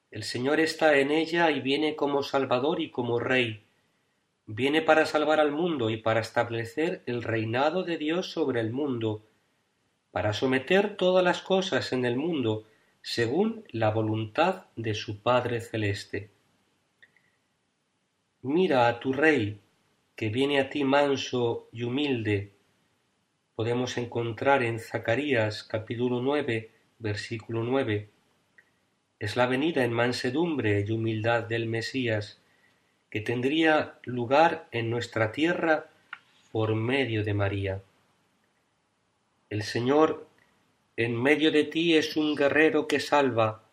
El 0.10 0.24
Señor 0.24 0.60
está 0.60 0.98
en 0.98 1.12
ella 1.12 1.52
y 1.52 1.60
viene 1.62 1.96
como 1.96 2.24
Salvador 2.24 2.82
y 2.82 2.90
como 2.90 3.20
Rey. 3.20 3.64
Viene 4.48 4.82
para 4.82 5.06
salvar 5.06 5.40
al 5.40 5.52
mundo 5.52 5.90
y 5.90 5.98
para 5.98 6.22
establecer 6.22 7.04
el 7.06 7.22
reinado 7.22 7.84
de 7.84 7.98
Dios 7.98 8.32
sobre 8.32 8.62
el 8.62 8.72
mundo, 8.72 9.22
para 10.12 10.34
someter 10.34 10.96
todas 10.96 11.24
las 11.24 11.42
cosas 11.42 11.92
en 11.94 12.06
el 12.06 12.16
mundo 12.16 12.64
según 13.02 13.64
la 13.70 13.92
voluntad 13.92 14.66
de 14.76 14.96
su 14.96 15.22
Padre 15.22 15.62
Celeste. 15.62 16.30
Mira 18.42 18.88
a 18.88 19.00
tu 19.00 19.14
Rey, 19.14 19.60
que 20.16 20.30
viene 20.30 20.60
a 20.60 20.70
ti 20.70 20.84
manso 20.84 21.68
y 21.72 21.84
humilde, 21.84 22.57
podemos 23.58 23.98
encontrar 23.98 24.62
en 24.62 24.80
Zacarías 24.80 25.64
capítulo 25.64 26.22
9, 26.22 26.70
versículo 27.00 27.64
9. 27.64 28.08
Es 29.18 29.36
la 29.36 29.48
venida 29.48 29.84
en 29.84 29.92
mansedumbre 29.92 30.86
y 30.88 30.92
humildad 30.92 31.42
del 31.42 31.66
Mesías, 31.66 32.40
que 33.10 33.20
tendría 33.20 33.98
lugar 34.04 34.68
en 34.72 34.92
nuestra 34.92 35.32
tierra 35.32 35.90
por 36.52 36.76
medio 36.76 37.24
de 37.24 37.34
María. 37.34 37.82
El 39.50 39.64
Señor 39.64 40.28
en 40.96 41.20
medio 41.20 41.50
de 41.52 41.64
ti 41.64 41.98
es 41.98 42.16
un 42.16 42.36
guerrero 42.36 42.88
que 42.88 43.00
salva. 43.00 43.64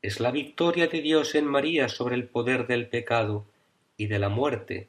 Es 0.00 0.20
la 0.20 0.30
victoria 0.30 0.86
de 0.86 1.00
Dios 1.00 1.34
en 1.34 1.46
María 1.46 1.88
sobre 1.88 2.14
el 2.14 2.28
poder 2.28 2.68
del 2.68 2.86
pecado 2.86 3.46
y 3.96 4.06
de 4.06 4.20
la 4.20 4.28
muerte 4.28 4.86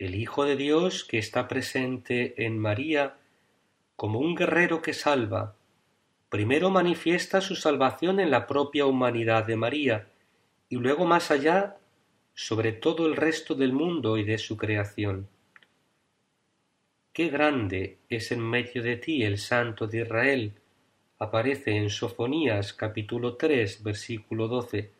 el 0.00 0.14
Hijo 0.14 0.46
de 0.46 0.56
Dios 0.56 1.04
que 1.04 1.18
está 1.18 1.46
presente 1.46 2.46
en 2.46 2.58
María 2.58 3.18
como 3.96 4.18
un 4.18 4.34
guerrero 4.34 4.80
que 4.80 4.94
salva, 4.94 5.54
primero 6.30 6.70
manifiesta 6.70 7.42
su 7.42 7.54
salvación 7.54 8.18
en 8.18 8.30
la 8.30 8.46
propia 8.46 8.86
humanidad 8.86 9.46
de 9.46 9.56
María 9.56 10.08
y 10.70 10.76
luego 10.76 11.04
más 11.04 11.30
allá 11.30 11.76
sobre 12.32 12.72
todo 12.72 13.06
el 13.06 13.14
resto 13.14 13.54
del 13.54 13.74
mundo 13.74 14.16
y 14.16 14.24
de 14.24 14.38
su 14.38 14.56
creación. 14.56 15.28
Qué 17.12 17.28
grande 17.28 17.98
es 18.08 18.32
en 18.32 18.40
medio 18.40 18.82
de 18.82 18.96
ti 18.96 19.22
el 19.22 19.36
Santo 19.36 19.86
de 19.86 20.00
Israel, 20.00 20.54
aparece 21.18 21.76
en 21.76 21.90
Sofonías 21.90 22.72
capítulo 22.72 23.36
3 23.36 23.82
versículo 23.82 24.48
12. 24.48 24.92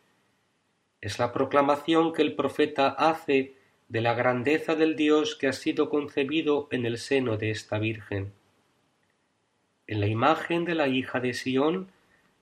Es 1.01 1.17
la 1.17 1.33
proclamación 1.33 2.13
que 2.13 2.21
el 2.21 2.35
profeta 2.35 2.89
hace 2.89 3.60
de 3.91 3.99
la 3.99 4.13
grandeza 4.13 4.75
del 4.75 4.95
Dios 4.95 5.35
que 5.35 5.49
ha 5.49 5.51
sido 5.51 5.89
concebido 5.89 6.69
en 6.71 6.85
el 6.85 6.97
seno 6.97 7.35
de 7.35 7.51
esta 7.51 7.77
Virgen. 7.77 8.31
En 9.85 9.99
la 9.99 10.07
imagen 10.07 10.63
de 10.63 10.75
la 10.75 10.87
hija 10.87 11.19
de 11.19 11.33
Sión, 11.33 11.91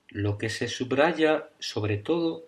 lo 0.06 0.38
que 0.38 0.48
se 0.48 0.68
subraya 0.68 1.48
sobre 1.58 1.96
todo 1.96 2.44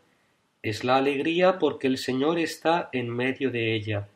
es 0.63 0.85
la 0.85 0.99
alegría 0.99 1.59
porque 1.59 1.89
el 1.89 1.99
Señor 1.99 2.39
está 2.39 2.91
en 2.93 3.09
medio 3.09 3.51
de 3.51 3.75
ella 3.75 4.09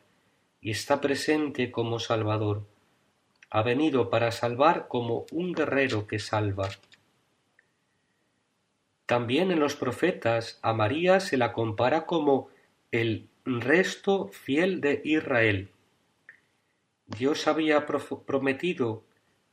y 0.61 0.71
está 0.71 1.01
presente 1.01 1.69
como 1.69 1.99
Salvador. 1.99 2.63
Ha 3.49 3.63
venido 3.63 4.09
para 4.09 4.31
salvar 4.31 4.87
como 4.87 5.25
un 5.33 5.51
guerrero 5.51 6.07
que 6.07 6.19
salva. 6.19 6.69
También 9.05 9.51
en 9.51 9.59
los 9.59 9.75
profetas 9.75 10.59
a 10.61 10.71
María 10.71 11.19
se 11.19 11.35
la 11.35 11.51
compara 11.51 12.05
como 12.05 12.47
el 12.93 13.27
resto 13.47 14.27
fiel 14.27 14.81
de 14.81 15.01
Israel. 15.05 15.69
Dios 17.05 17.47
había 17.47 17.85
prometido 17.85 19.03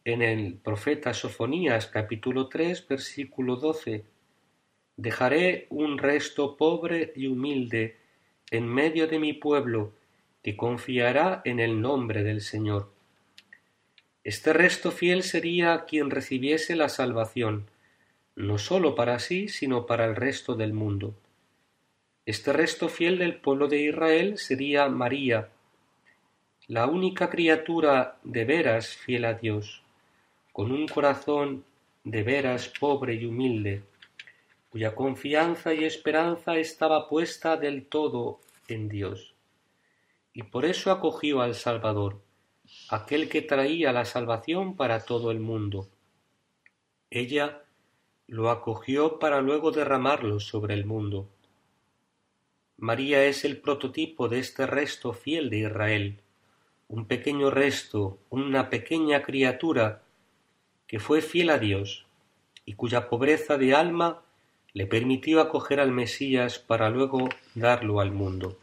en 0.05 0.21
el 0.21 0.55
profeta 0.55 1.15
Sofonías 1.15 1.87
capítulo 1.87 2.49
3 2.49 2.89
versículo 2.89 3.55
12 3.57 4.05
Dejaré 4.97 5.69
un 5.71 5.99
resto 5.99 6.57
pobre 6.57 7.13
y 7.15 7.29
humilde 7.29 7.97
en 8.51 8.67
medio 8.67 9.07
de 9.07 9.21
mi 9.21 9.33
pueblo 9.33 9.93
que 10.43 10.57
confiará 10.57 11.41
en 11.45 11.61
el 11.61 11.81
nombre 11.81 12.25
del 12.25 12.41
Señor. 12.41 12.91
Este 14.25 14.53
resto 14.53 14.91
fiel 14.91 15.23
sería 15.23 15.85
quien 15.85 16.11
recibiese 16.11 16.75
la 16.75 16.89
salvación, 16.89 17.67
no 18.35 18.59
sólo 18.59 18.97
para 18.97 19.21
sí, 19.21 19.47
sino 19.47 19.87
para 19.87 20.05
el 20.05 20.17
resto 20.17 20.57
del 20.57 20.73
mundo. 20.73 21.15
Este 22.27 22.55
resto 22.55 22.89
fiel 22.89 23.19
del 23.19 23.37
pueblo 23.37 23.69
de 23.69 23.83
Israel 23.83 24.39
sería 24.39 24.89
María, 24.89 25.51
la 26.69 26.87
única 26.87 27.29
criatura 27.29 28.17
de 28.25 28.47
veras 28.47 28.97
fiel 28.97 29.27
a 29.27 29.35
Dios, 29.35 29.83
con 30.51 30.73
un 30.73 30.89
corazón 30.89 31.67
de 32.03 32.23
veras 32.23 32.73
pobre 32.81 33.15
y 33.17 33.27
humilde, 33.27 33.83
cuya 34.71 34.95
confianza 34.95 35.75
y 35.75 35.85
esperanza 35.85 36.57
estaba 36.57 37.11
puesta 37.11 37.59
del 37.59 37.85
todo 37.85 38.41
en 38.69 38.89
Dios. 38.89 39.35
Y 40.33 40.45
por 40.45 40.65
eso 40.65 40.91
acogió 40.91 41.43
al 41.43 41.55
Salvador, 41.55 42.23
aquel 42.89 43.29
que 43.29 43.43
traía 43.43 43.93
la 43.93 44.07
salvación 44.07 44.77
para 44.77 45.05
todo 45.05 45.31
el 45.31 45.41
mundo. 45.41 45.91
Ella 47.11 47.63
lo 48.27 48.49
acogió 48.49 49.19
para 49.19 49.43
luego 49.43 49.71
derramarlo 49.71 50.41
sobre 50.41 50.73
el 50.73 50.87
mundo. 50.87 51.29
María 52.77 53.25
es 53.25 53.45
el 53.45 53.59
prototipo 53.59 54.29
de 54.29 54.41
este 54.41 54.67
resto 54.67 55.13
fiel 55.13 55.49
de 55.49 55.59
Israel, 55.59 56.19
un 56.89 57.07
pequeño 57.07 57.51
resto, 57.51 58.19
una 58.31 58.69
pequeña 58.69 59.23
criatura 59.23 60.03
que 60.87 60.99
fue 60.99 61.23
fiel 61.23 61.51
a 61.51 61.59
Dios 61.59 62.07
y 62.65 62.75
cuya 62.75 63.09
pobreza 63.09 63.57
de 63.59 63.75
alma 63.75 64.23
le 64.73 64.87
permitió 64.87 65.41
acoger 65.41 65.79
al 65.79 65.93
Mesías 65.93 66.59
para 66.59 66.91
luego 66.91 67.29
darlo 67.55 68.01
al 68.01 68.11
mundo. 68.11 68.59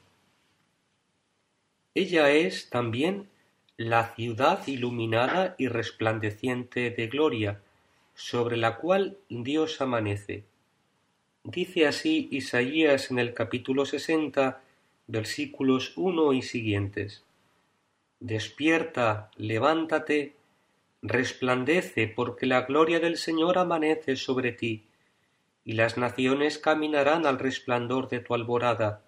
Ella 1.95 2.31
es 2.31 2.69
también 2.69 3.29
la 3.77 4.13
ciudad 4.15 4.67
iluminada 4.67 5.55
y 5.57 5.67
resplandeciente 5.67 6.91
de 6.91 7.07
gloria, 7.07 7.61
sobre 8.13 8.57
la 8.57 8.77
cual 8.77 9.17
Dios 9.29 9.81
amanece. 9.81 10.43
Dice 11.43 11.87
así 11.87 12.27
Isaías 12.31 13.09
en 13.09 13.17
el 13.17 13.33
capítulo 13.33 13.85
sesenta, 13.85 14.61
versículos 15.07 15.93
uno 15.95 16.33
y 16.33 16.43
siguientes. 16.43 17.23
Despierta, 18.19 19.31
levántate, 19.37 20.35
resplandece, 21.01 22.07
porque 22.07 22.45
la 22.45 22.61
gloria 22.61 22.99
del 22.99 23.17
Señor 23.17 23.57
amanece 23.57 24.15
sobre 24.15 24.51
ti, 24.51 24.83
y 25.65 25.73
las 25.73 25.97
naciones 25.97 26.59
caminarán 26.59 27.25
al 27.25 27.39
resplandor 27.39 28.07
de 28.07 28.19
tu 28.19 28.35
alborada, 28.35 29.03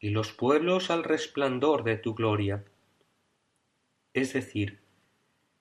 y 0.00 0.10
los 0.10 0.32
pueblos 0.32 0.90
al 0.90 1.04
resplandor 1.04 1.84
de 1.84 1.98
tu 1.98 2.14
gloria. 2.14 2.64
Es 4.14 4.32
decir, 4.32 4.78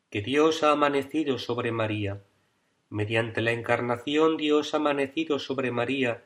que 0.10 0.22
Dios 0.22 0.64
ha 0.64 0.72
amanecido 0.72 1.38
sobre 1.38 1.74
María. 1.74 2.22
Mediante 2.90 3.42
la 3.42 3.52
encarnación 3.52 4.38
Dios 4.38 4.74
ha 4.74 4.78
amanecido 4.78 5.38
sobre 5.38 5.72
María 5.72 6.24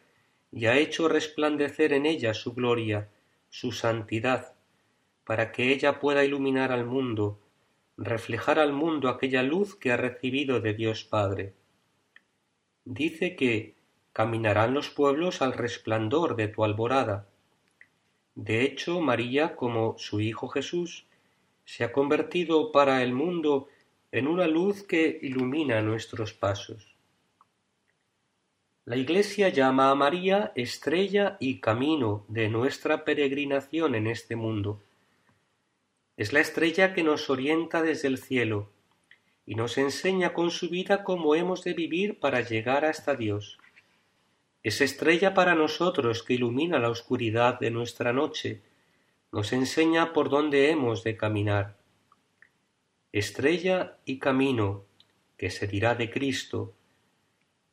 y 0.51 0.67
ha 0.67 0.77
hecho 0.77 1.09
resplandecer 1.09 1.93
en 1.93 2.05
ella 2.05 2.33
su 2.33 2.53
gloria, 2.53 3.09
su 3.49 3.71
santidad, 3.71 4.53
para 5.25 5.51
que 5.51 5.73
ella 5.73 5.99
pueda 5.99 6.23
iluminar 6.23 6.71
al 6.71 6.85
mundo, 6.85 7.39
reflejar 7.97 8.59
al 8.59 8.71
mundo 8.71 9.09
aquella 9.09 9.43
luz 9.43 9.75
que 9.75 9.91
ha 9.91 9.97
recibido 9.97 10.59
de 10.61 10.73
Dios 10.73 11.03
Padre. 11.03 11.53
Dice 12.85 13.35
que 13.35 13.75
caminarán 14.13 14.73
los 14.73 14.89
pueblos 14.89 15.41
al 15.41 15.53
resplandor 15.53 16.35
de 16.35 16.47
tu 16.47 16.63
alborada. 16.63 17.27
De 18.35 18.61
hecho, 18.61 19.01
María, 19.01 19.55
como 19.55 19.97
su 19.97 20.21
Hijo 20.21 20.47
Jesús, 20.47 21.05
se 21.65 21.83
ha 21.83 21.91
convertido 21.91 22.71
para 22.71 23.03
el 23.03 23.13
mundo 23.13 23.67
en 24.13 24.29
una 24.29 24.47
luz 24.47 24.83
que 24.83 25.19
ilumina 25.21 25.81
nuestros 25.81 26.33
pasos. 26.33 26.95
La 28.85 28.95
Iglesia 28.95 29.49
llama 29.49 29.91
a 29.91 29.95
María 29.95 30.53
estrella 30.55 31.35
y 31.41 31.59
camino 31.59 32.23
de 32.29 32.47
nuestra 32.47 33.03
peregrinación 33.03 33.95
en 33.95 34.07
este 34.07 34.37
mundo 34.37 34.81
es 36.15 36.31
la 36.31 36.41
estrella 36.41 36.93
que 36.93 37.03
nos 37.03 37.29
orienta 37.29 37.81
desde 37.81 38.07
el 38.07 38.19
cielo 38.19 38.69
y 39.45 39.55
nos 39.55 39.77
enseña 39.77 40.33
con 40.33 40.51
su 40.51 40.69
vida 40.69 41.03
cómo 41.03 41.33
hemos 41.33 41.63
de 41.63 41.73
vivir 41.73 42.19
para 42.19 42.41
llegar 42.41 42.85
hasta 42.85 43.15
Dios. 43.15 43.57
Es 44.61 44.79
estrella 44.79 45.33
para 45.33 45.55
nosotros 45.55 46.21
que 46.21 46.35
ilumina 46.35 46.77
la 46.77 46.89
oscuridad 46.89 47.59
de 47.59 47.71
nuestra 47.71 48.13
noche, 48.13 48.61
nos 49.31 49.51
enseña 49.53 50.13
por 50.13 50.29
dónde 50.29 50.69
hemos 50.69 51.03
de 51.03 51.17
caminar. 51.17 51.82
Estrella 53.13 53.95
y 54.03 54.19
camino, 54.19 54.83
que 55.37 55.49
se 55.49 55.67
dirá 55.67 55.95
de 55.95 56.09
Cristo. 56.09 56.73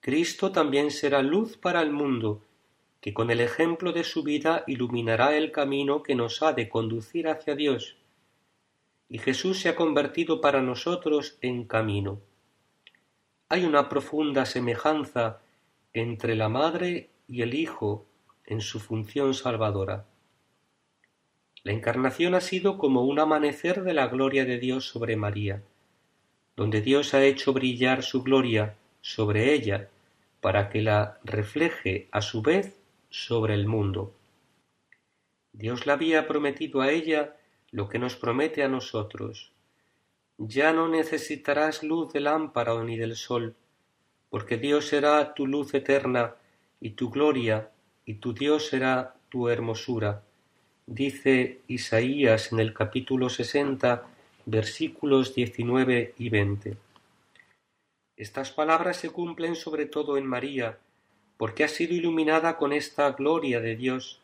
Cristo 0.01 0.53
también 0.53 0.93
será 0.93 1.23
luz 1.23 1.57
para 1.57 1.83
el 1.83 1.91
mundo, 1.91 2.45
que 3.01 3.13
con 3.13 3.33
el 3.33 3.41
ejemplo 3.41 3.93
de 3.93 4.05
su 4.05 4.23
vida 4.23 4.63
iluminará 4.69 5.37
el 5.37 5.51
camino 5.51 6.05
que 6.05 6.15
nos 6.15 6.41
ha 6.43 6.53
de 6.53 6.69
conducir 6.69 7.27
hacia 7.27 7.57
Dios 7.57 7.97
y 9.11 9.19
Jesús 9.19 9.59
se 9.59 9.69
ha 9.69 9.75
convertido 9.75 10.41
para 10.41 10.63
nosotros 10.63 11.37
en 11.43 11.65
camino. 11.65 12.21
Hay 13.49 13.65
una 13.65 13.89
profunda 13.89 14.47
semejanza 14.47 15.41
entre 15.93 16.37
la 16.37 16.49
Madre 16.49 17.11
y 17.27 17.43
el 17.43 17.55
Hijo 17.55 18.07
en 18.47 18.61
su 18.61 18.79
función 18.79 19.35
salvadora. 19.35 20.07
La 21.63 21.73
encarnación 21.73 22.35
ha 22.35 22.41
sido 22.41 22.79
como 22.79 23.03
un 23.03 23.19
amanecer 23.19 23.83
de 23.83 23.93
la 23.93 24.07
gloria 24.07 24.47
de 24.47 24.59
Dios 24.59 24.87
sobre 24.87 25.17
María, 25.17 25.63
donde 26.57 26.81
Dios 26.81 27.13
ha 27.13 27.23
hecho 27.23 27.53
brillar 27.53 28.03
su 28.03 28.23
gloria 28.23 28.77
sobre 29.03 29.53
ella 29.53 29.89
para 30.41 30.71
que 30.71 30.81
la 30.81 31.19
refleje 31.23 32.09
a 32.13 32.23
su 32.23 32.41
vez 32.41 32.79
sobre 33.11 33.55
el 33.55 33.67
mundo. 33.67 34.15
Dios 35.53 35.87
la 35.87 35.95
había 35.95 36.27
prometido 36.27 36.81
a 36.81 36.91
ella 36.91 37.37
lo 37.71 37.89
que 37.89 37.99
nos 37.99 38.17
promete 38.17 38.63
a 38.63 38.69
nosotros. 38.69 39.53
Ya 40.39 40.73
no 40.73 40.89
necesitarás 40.89 41.83
luz 41.83 42.13
de 42.15 42.21
lámpara 42.21 42.83
ni 42.83 42.97
del 42.97 43.17
sol, 43.17 43.55
porque 44.31 44.57
Dios 44.57 44.87
será 44.87 45.35
tu 45.35 45.47
luz 45.47 45.75
eterna 45.75 46.37
y 46.81 46.91
tu 46.91 47.11
gloria, 47.11 47.71
y 48.07 48.15
tu 48.15 48.33
Dios 48.33 48.69
será 48.69 49.17
tu 49.29 49.49
hermosura. 49.49 50.23
Dice 50.87 51.61
Isaías 51.69 52.53
en 52.53 52.61
el 52.61 52.75
capítulo 52.75 53.29
sesenta, 53.29 54.07
versículos 54.47 55.35
diecinueve 55.35 56.15
y 56.19 56.29
veinte. 56.31 56.77
Estas 58.17 58.51
palabras 58.51 58.97
se 58.97 59.11
cumplen 59.11 59.55
sobre 59.55 59.87
todo 59.87 60.17
en 60.17 60.27
María, 60.27 60.79
porque 61.37 61.65
ha 61.65 61.69
sido 61.69 61.95
iluminada 61.95 62.57
con 62.57 62.73
esta 62.73 63.11
gloria 63.13 63.61
de 63.61 63.77
Dios, 63.77 64.21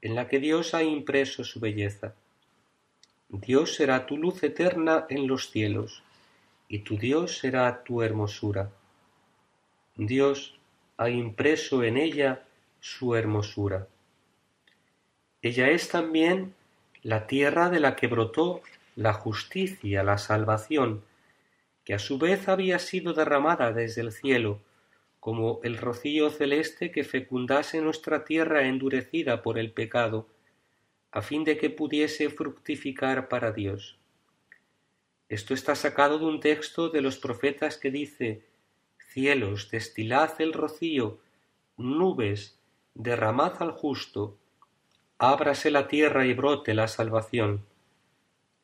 en 0.00 0.14
la 0.14 0.28
que 0.28 0.38
Dios 0.38 0.74
ha 0.74 0.82
impreso 0.82 1.44
su 1.44 1.60
belleza. 1.60 2.14
Dios 3.28 3.74
será 3.74 4.06
tu 4.06 4.16
luz 4.16 4.42
eterna 4.42 5.06
en 5.08 5.26
los 5.26 5.50
cielos, 5.50 6.02
y 6.68 6.80
tu 6.80 6.96
Dios 6.96 7.38
será 7.38 7.82
tu 7.82 8.02
hermosura. 8.02 8.70
Dios 9.96 10.58
ha 10.96 11.10
impreso 11.10 11.82
en 11.82 11.96
ella 11.96 12.44
su 12.80 13.14
hermosura. 13.14 13.88
Ella 15.44 15.68
es 15.68 15.90
también 15.90 16.54
la 17.02 17.26
tierra 17.26 17.68
de 17.68 17.78
la 17.78 17.96
que 17.96 18.06
brotó 18.06 18.62
la 18.96 19.12
justicia, 19.12 20.02
la 20.02 20.16
salvación, 20.16 21.04
que 21.84 21.92
a 21.92 21.98
su 21.98 22.16
vez 22.16 22.48
había 22.48 22.78
sido 22.78 23.12
derramada 23.12 23.70
desde 23.70 24.00
el 24.00 24.10
cielo, 24.10 24.62
como 25.20 25.60
el 25.62 25.76
rocío 25.76 26.30
celeste 26.30 26.90
que 26.90 27.04
fecundase 27.04 27.82
nuestra 27.82 28.24
tierra 28.24 28.64
endurecida 28.64 29.42
por 29.42 29.58
el 29.58 29.70
pecado, 29.70 30.26
a 31.10 31.20
fin 31.20 31.44
de 31.44 31.58
que 31.58 31.68
pudiese 31.68 32.30
fructificar 32.30 33.28
para 33.28 33.52
Dios. 33.52 33.98
Esto 35.28 35.52
está 35.52 35.74
sacado 35.74 36.18
de 36.18 36.24
un 36.24 36.40
texto 36.40 36.88
de 36.88 37.02
los 37.02 37.18
profetas 37.18 37.76
que 37.76 37.90
dice 37.90 38.46
Cielos, 39.12 39.70
destilad 39.70 40.40
el 40.40 40.54
rocío, 40.54 41.18
nubes, 41.76 42.58
derramad 42.94 43.60
al 43.60 43.72
justo, 43.72 44.38
ábrase 45.30 45.70
la 45.70 45.88
tierra 45.88 46.26
y 46.26 46.34
brote 46.34 46.74
la 46.74 46.86
salvación. 46.86 47.64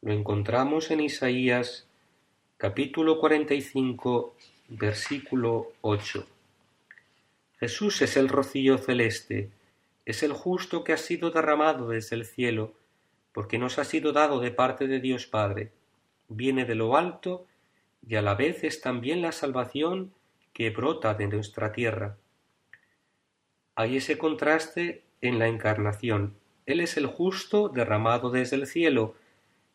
Lo 0.03 0.13
encontramos 0.13 0.91
en 0.91 1.01
Isaías 1.01 1.87
capítulo 2.59 3.19
45 3.19 4.35
versículo 4.69 5.73
8. 5.81 6.27
Jesús 7.59 8.03
es 8.03 8.17
el 8.17 8.29
rocío 8.29 8.77
celeste, 8.77 9.49
es 10.05 10.23
el 10.23 10.33
justo 10.33 10.85
que 10.85 10.93
ha 10.93 10.99
sido 10.99 11.31
derramado 11.31 11.89
desde 11.89 12.17
el 12.17 12.27
cielo, 12.27 12.75
porque 13.33 13.59
nos 13.59 13.79
ha 13.79 13.85
sido 13.85 14.13
dado 14.13 14.41
de 14.41 14.51
parte 14.51 14.87
de 14.87 15.01
Dios 15.01 15.27
Padre. 15.27 15.73
Viene 16.29 16.67
de 16.67 16.75
lo 16.75 16.97
alto 16.97 17.47
y 18.07 18.17
a 18.17 18.23
la 18.23 18.35
vez 18.35 18.65
es 18.65 18.83
también 18.83 19.23
la 19.23 19.33
salvación 19.33 20.13
que 20.53 20.69
brota 20.71 21.15
de 21.15 21.27
nuestra 21.27 21.73
tierra. 21.73 22.17
Hay 23.77 23.97
ese 23.97 24.19
contraste 24.19 25.05
en 25.23 25.39
la 25.39 25.49
encarnación. 25.49 26.40
Él 26.71 26.79
es 26.79 26.97
el 26.97 27.07
justo 27.07 27.69
derramado 27.69 28.31
desde 28.31 28.55
el 28.55 28.65
cielo, 28.65 29.17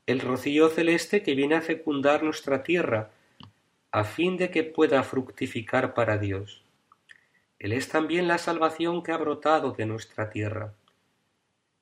el 0.05 0.21
rocío 0.21 0.69
celeste 0.69 1.23
que 1.23 1.35
viene 1.35 1.55
a 1.55 1.61
fecundar 1.61 2.23
nuestra 2.23 2.63
tierra, 2.63 3.11
a 3.91 4.05
fin 4.05 4.37
de 4.37 4.49
que 4.49 4.63
pueda 4.63 5.03
fructificar 5.03 5.93
para 5.93 6.17
Dios. 6.17 6.63
Él 7.59 7.73
es 7.73 7.89
también 7.89 8.29
la 8.29 8.37
salvación 8.37 9.03
que 9.03 9.11
ha 9.11 9.17
brotado 9.17 9.73
de 9.73 9.85
nuestra 9.85 10.29
tierra. 10.29 10.73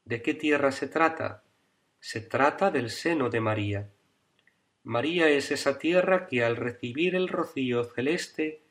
¿De 0.04 0.24
qué 0.24 0.34
tierra 0.34 0.72
se 0.72 0.88
trata? 0.88 1.44
Se 2.00 2.20
trata 2.20 2.72
del 2.72 2.90
seno 2.90 3.30
de 3.30 3.40
María. 3.40 3.90
María 4.84 5.30
es 5.30 5.52
esa 5.52 5.78
tierra 5.78 6.26
que 6.26 6.44
al 6.44 6.56
recibir 6.56 7.14
el 7.14 7.28
rocío 7.28 7.84
celeste, 7.84 8.62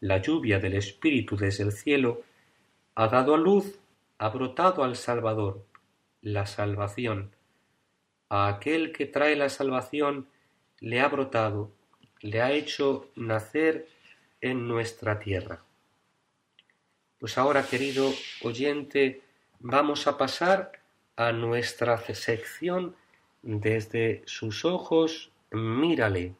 la 0.00 0.20
lluvia 0.20 0.58
del 0.58 0.74
Espíritu 0.74 1.38
desde 1.38 1.64
el 1.64 1.72
cielo, 1.72 2.22
ha 2.94 3.08
dado 3.08 3.34
a 3.34 3.38
luz, 3.38 3.78
ha 4.18 4.28
brotado 4.28 4.84
al 4.84 4.96
Salvador, 4.96 5.64
la 6.26 6.44
salvación, 6.44 7.30
a 8.28 8.48
aquel 8.48 8.92
que 8.92 9.06
trae 9.06 9.36
la 9.36 9.48
salvación 9.48 10.28
le 10.80 11.00
ha 11.00 11.06
brotado, 11.06 11.70
le 12.20 12.42
ha 12.42 12.50
hecho 12.50 13.12
nacer 13.14 13.86
en 14.40 14.66
nuestra 14.66 15.20
tierra. 15.20 15.62
Pues 17.20 17.38
ahora, 17.38 17.64
querido 17.64 18.12
oyente, 18.42 19.22
vamos 19.60 20.08
a 20.08 20.18
pasar 20.18 20.72
a 21.14 21.30
nuestra 21.30 21.96
sección 21.98 22.96
desde 23.42 24.22
sus 24.26 24.64
ojos, 24.64 25.30
mírale. 25.52 26.34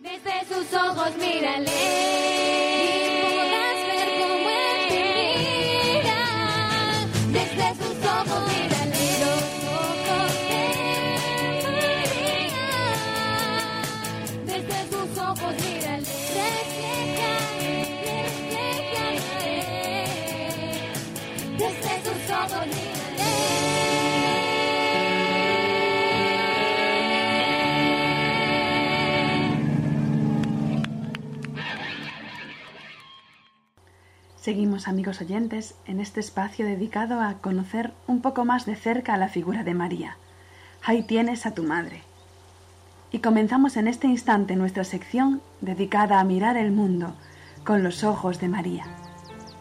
Desde 0.00 0.46
sus 0.46 0.72
ojos, 0.72 1.14
mírale. 1.18 2.97
Seguimos, 34.48 34.88
amigos 34.88 35.20
oyentes, 35.20 35.74
en 35.84 36.00
este 36.00 36.20
espacio 36.20 36.64
dedicado 36.64 37.20
a 37.20 37.34
conocer 37.34 37.92
un 38.06 38.22
poco 38.22 38.46
más 38.46 38.64
de 38.64 38.76
cerca 38.76 39.12
a 39.12 39.18
la 39.18 39.28
figura 39.28 39.62
de 39.62 39.74
María. 39.74 40.16
Ahí 40.82 41.02
tienes 41.02 41.44
a 41.44 41.52
tu 41.52 41.64
madre. 41.64 42.00
Y 43.12 43.18
comenzamos 43.18 43.76
en 43.76 43.88
este 43.88 44.06
instante 44.06 44.56
nuestra 44.56 44.84
sección 44.84 45.42
dedicada 45.60 46.18
a 46.18 46.24
mirar 46.24 46.56
el 46.56 46.70
mundo 46.70 47.12
con 47.62 47.82
los 47.82 48.04
ojos 48.04 48.40
de 48.40 48.48
María. 48.48 48.86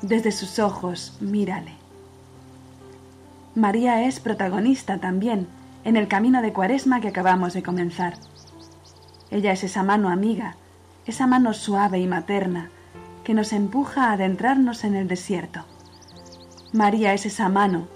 Desde 0.02 0.32
sus 0.32 0.58
ojos, 0.58 1.18
mírale. 1.20 1.74
María 3.56 4.06
es 4.06 4.22
protagonista 4.22 5.00
también 5.00 5.50
en 5.84 5.98
el 5.98 6.08
camino 6.08 6.42
de 6.42 6.54
cuaresma 6.54 7.02
que 7.02 7.10
acabamos 7.10 7.54
de 7.54 7.62
comenzar. 7.62 8.14
Ella 9.32 9.52
es 9.52 9.66
esa 9.66 9.84
mano 9.84 10.08
amiga, 10.08 10.56
esa 11.06 11.28
mano 11.28 11.54
suave 11.54 12.00
y 12.00 12.08
materna, 12.08 12.72
que 13.28 13.34
nos 13.34 13.52
empuja 13.52 14.06
a 14.06 14.14
adentrarnos 14.14 14.86
en 14.86 14.96
el 14.96 15.10
desierto. 15.10 15.66
María 16.72 17.14
es 17.14 17.26
esa 17.26 17.50
mano 17.50 17.90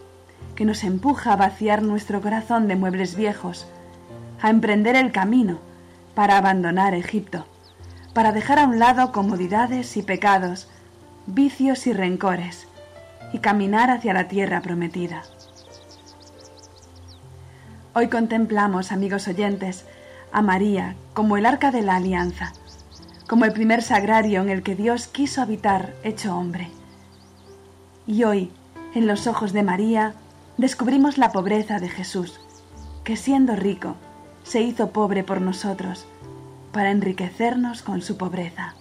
que 0.56 0.66
nos 0.66 0.84
empuja 0.84 1.32
a 1.32 1.38
vaciar 1.38 1.84
nuestro 1.84 2.20
corazón 2.20 2.68
de 2.68 2.76
muebles 2.76 3.16
viejos, 3.16 3.66
a 4.42 4.50
emprender 4.50 4.98
el 4.98 5.14
camino 5.14 5.60
para 6.16 6.38
abandonar 6.38 6.94
Egipto, 6.94 7.46
para 8.14 8.34
dejar 8.34 8.60
a 8.60 8.66
un 8.66 8.78
lado 8.78 9.14
comodidades 9.14 9.96
y 9.96 10.02
pecados, 10.02 10.68
vicios 11.28 11.88
y 11.88 11.94
rencores, 11.94 12.68
y 13.32 13.40
caminar 13.40 13.90
hacia 13.90 14.14
la 14.14 14.28
tierra 14.28 14.60
prometida. 14.60 15.22
Hoy 17.94 18.10
contemplamos, 18.10 18.92
amigos 18.92 19.30
oyentes, 19.30 19.86
a 20.34 20.42
María 20.42 20.98
como 21.14 21.38
el 21.38 21.46
arca 21.46 21.72
de 21.72 21.84
la 21.84 21.96
alianza, 21.96 22.52
como 23.32 23.46
el 23.46 23.54
primer 23.54 23.82
sagrario 23.82 24.42
en 24.42 24.50
el 24.50 24.62
que 24.62 24.76
Dios 24.76 25.08
quiso 25.08 25.42
habitar 25.42 25.96
hecho 26.04 26.36
hombre. 26.36 26.70
Y 28.06 28.26
hoy, 28.26 28.52
en 28.94 29.08
los 29.08 29.26
ojos 29.26 29.54
de 29.54 29.64
María, 29.64 30.16
descubrimos 30.58 31.18
la 31.18 31.32
pobreza 31.32 31.80
de 31.80 31.88
Jesús, 31.88 32.42
que 33.06 33.16
siendo 33.16 33.56
rico, 33.56 33.96
se 34.44 34.62
hizo 34.62 34.90
pobre 34.90 35.24
por 35.24 35.40
nosotros, 35.40 36.06
para 36.74 36.92
enriquecernos 36.92 37.84
con 37.84 38.02
su 38.02 38.18
pobreza. 38.18 38.76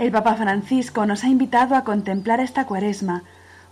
El 0.00 0.10
Papa 0.10 0.34
Francisco 0.34 1.06
nos 1.06 1.22
ha 1.22 1.28
invitado 1.28 1.76
a 1.76 1.84
contemplar 1.84 2.40
esta 2.40 2.66
cuaresma 2.66 3.22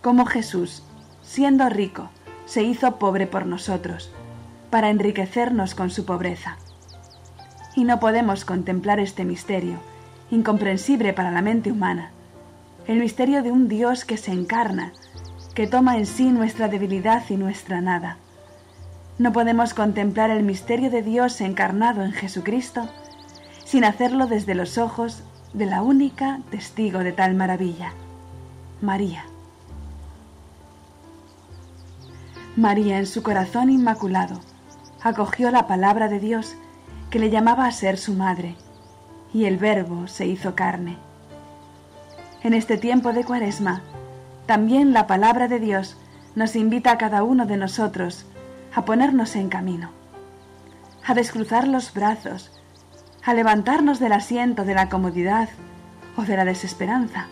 como 0.00 0.26
Jesús, 0.26 0.84
siendo 1.22 1.68
rico, 1.70 2.10
se 2.46 2.62
hizo 2.62 3.00
pobre 3.00 3.26
por 3.26 3.46
nosotros, 3.46 4.12
para 4.70 4.90
enriquecernos 4.90 5.74
con 5.74 5.90
su 5.90 6.04
pobreza 6.04 6.56
y 7.78 7.84
no 7.84 8.00
podemos 8.00 8.44
contemplar 8.44 8.98
este 8.98 9.24
misterio, 9.24 9.78
incomprensible 10.32 11.12
para 11.12 11.30
la 11.30 11.42
mente 11.42 11.70
humana, 11.70 12.10
el 12.88 12.98
misterio 12.98 13.44
de 13.44 13.52
un 13.52 13.68
Dios 13.68 14.04
que 14.04 14.16
se 14.16 14.32
encarna, 14.32 14.92
que 15.54 15.68
toma 15.68 15.96
en 15.96 16.04
sí 16.04 16.30
nuestra 16.30 16.66
debilidad 16.66 17.22
y 17.28 17.36
nuestra 17.36 17.80
nada. 17.80 18.16
No 19.18 19.32
podemos 19.32 19.74
contemplar 19.74 20.30
el 20.30 20.42
misterio 20.42 20.90
de 20.90 21.02
Dios 21.02 21.40
encarnado 21.40 22.02
en 22.02 22.10
Jesucristo 22.10 22.88
sin 23.64 23.84
hacerlo 23.84 24.26
desde 24.26 24.56
los 24.56 24.76
ojos 24.76 25.22
de 25.52 25.66
la 25.66 25.80
única 25.80 26.40
testigo 26.50 26.98
de 26.98 27.12
tal 27.12 27.36
maravilla, 27.36 27.92
María. 28.80 29.24
María 32.56 32.98
en 32.98 33.06
su 33.06 33.22
corazón 33.22 33.70
inmaculado 33.70 34.40
acogió 35.00 35.52
la 35.52 35.68
palabra 35.68 36.08
de 36.08 36.18
Dios 36.18 36.56
que 37.10 37.18
le 37.18 37.30
llamaba 37.30 37.66
a 37.66 37.72
ser 37.72 37.96
su 37.98 38.14
madre, 38.14 38.54
y 39.32 39.44
el 39.44 39.56
Verbo 39.56 40.08
se 40.08 40.26
hizo 40.26 40.54
carne. 40.54 40.96
En 42.42 42.54
este 42.54 42.76
tiempo 42.76 43.12
de 43.12 43.24
Cuaresma, 43.24 43.82
también 44.46 44.92
la 44.92 45.06
palabra 45.06 45.48
de 45.48 45.58
Dios 45.58 45.96
nos 46.34 46.56
invita 46.56 46.92
a 46.92 46.98
cada 46.98 47.22
uno 47.22 47.46
de 47.46 47.56
nosotros 47.56 48.26
a 48.74 48.84
ponernos 48.84 49.36
en 49.36 49.48
camino, 49.48 49.90
a 51.04 51.14
descruzar 51.14 51.66
los 51.66 51.92
brazos, 51.92 52.50
a 53.24 53.34
levantarnos 53.34 53.98
del 53.98 54.12
asiento 54.12 54.64
de 54.64 54.74
la 54.74 54.88
comodidad 54.88 55.48
o 56.16 56.22
de 56.22 56.36
la 56.36 56.44
desesperanza 56.44 57.26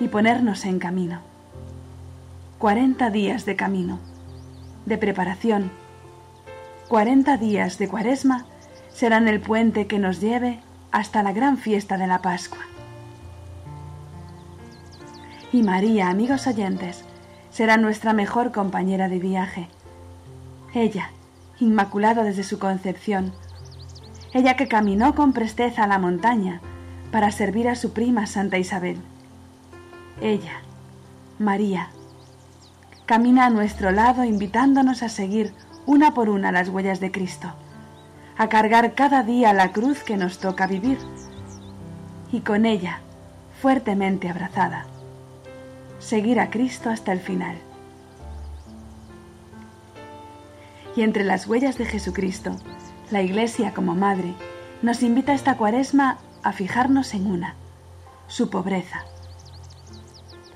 y 0.00 0.08
ponernos 0.08 0.64
en 0.64 0.78
camino. 0.78 1.20
Cuarenta 2.58 3.10
días 3.10 3.44
de 3.44 3.56
camino, 3.56 3.98
de 4.86 4.98
preparación, 4.98 5.70
cuarenta 6.88 7.36
días 7.36 7.78
de 7.78 7.88
cuaresma 7.88 8.46
serán 8.94 9.26
el 9.26 9.40
puente 9.40 9.86
que 9.88 9.98
nos 9.98 10.20
lleve 10.20 10.60
hasta 10.92 11.24
la 11.24 11.32
gran 11.32 11.58
fiesta 11.58 11.98
de 11.98 12.06
la 12.06 12.22
Pascua. 12.22 12.60
Y 15.52 15.62
María, 15.62 16.08
amigos 16.08 16.46
oyentes, 16.46 17.04
será 17.50 17.76
nuestra 17.76 18.12
mejor 18.12 18.52
compañera 18.52 19.08
de 19.08 19.18
viaje. 19.18 19.68
Ella, 20.74 21.10
inmaculada 21.58 22.22
desde 22.22 22.44
su 22.44 22.60
concepción, 22.60 23.32
ella 24.32 24.54
que 24.54 24.68
caminó 24.68 25.14
con 25.14 25.32
presteza 25.32 25.84
a 25.84 25.88
la 25.88 25.98
montaña 25.98 26.60
para 27.10 27.32
servir 27.32 27.68
a 27.68 27.74
su 27.74 27.92
prima 27.92 28.26
Santa 28.26 28.58
Isabel. 28.58 28.98
Ella, 30.20 30.62
María, 31.40 31.90
camina 33.06 33.46
a 33.46 33.50
nuestro 33.50 33.90
lado 33.90 34.24
invitándonos 34.24 35.02
a 35.02 35.08
seguir 35.08 35.52
una 35.84 36.14
por 36.14 36.28
una 36.28 36.52
las 36.52 36.68
huellas 36.68 37.00
de 37.00 37.10
Cristo 37.10 37.54
a 38.36 38.48
cargar 38.48 38.94
cada 38.94 39.22
día 39.22 39.52
la 39.52 39.72
cruz 39.72 40.02
que 40.02 40.16
nos 40.16 40.38
toca 40.38 40.66
vivir 40.66 40.98
y 42.32 42.40
con 42.40 42.66
ella, 42.66 43.00
fuertemente 43.60 44.28
abrazada, 44.28 44.86
seguir 46.00 46.40
a 46.40 46.50
Cristo 46.50 46.90
hasta 46.90 47.12
el 47.12 47.20
final. 47.20 47.56
Y 50.96 51.02
entre 51.02 51.24
las 51.24 51.46
huellas 51.46 51.78
de 51.78 51.86
Jesucristo, 51.86 52.56
la 53.10 53.22
Iglesia 53.22 53.72
como 53.72 53.94
Madre 53.94 54.34
nos 54.82 55.02
invita 55.02 55.32
esta 55.32 55.56
cuaresma 55.56 56.18
a 56.42 56.52
fijarnos 56.52 57.14
en 57.14 57.26
una, 57.26 57.54
su 58.26 58.50
pobreza. 58.50 59.04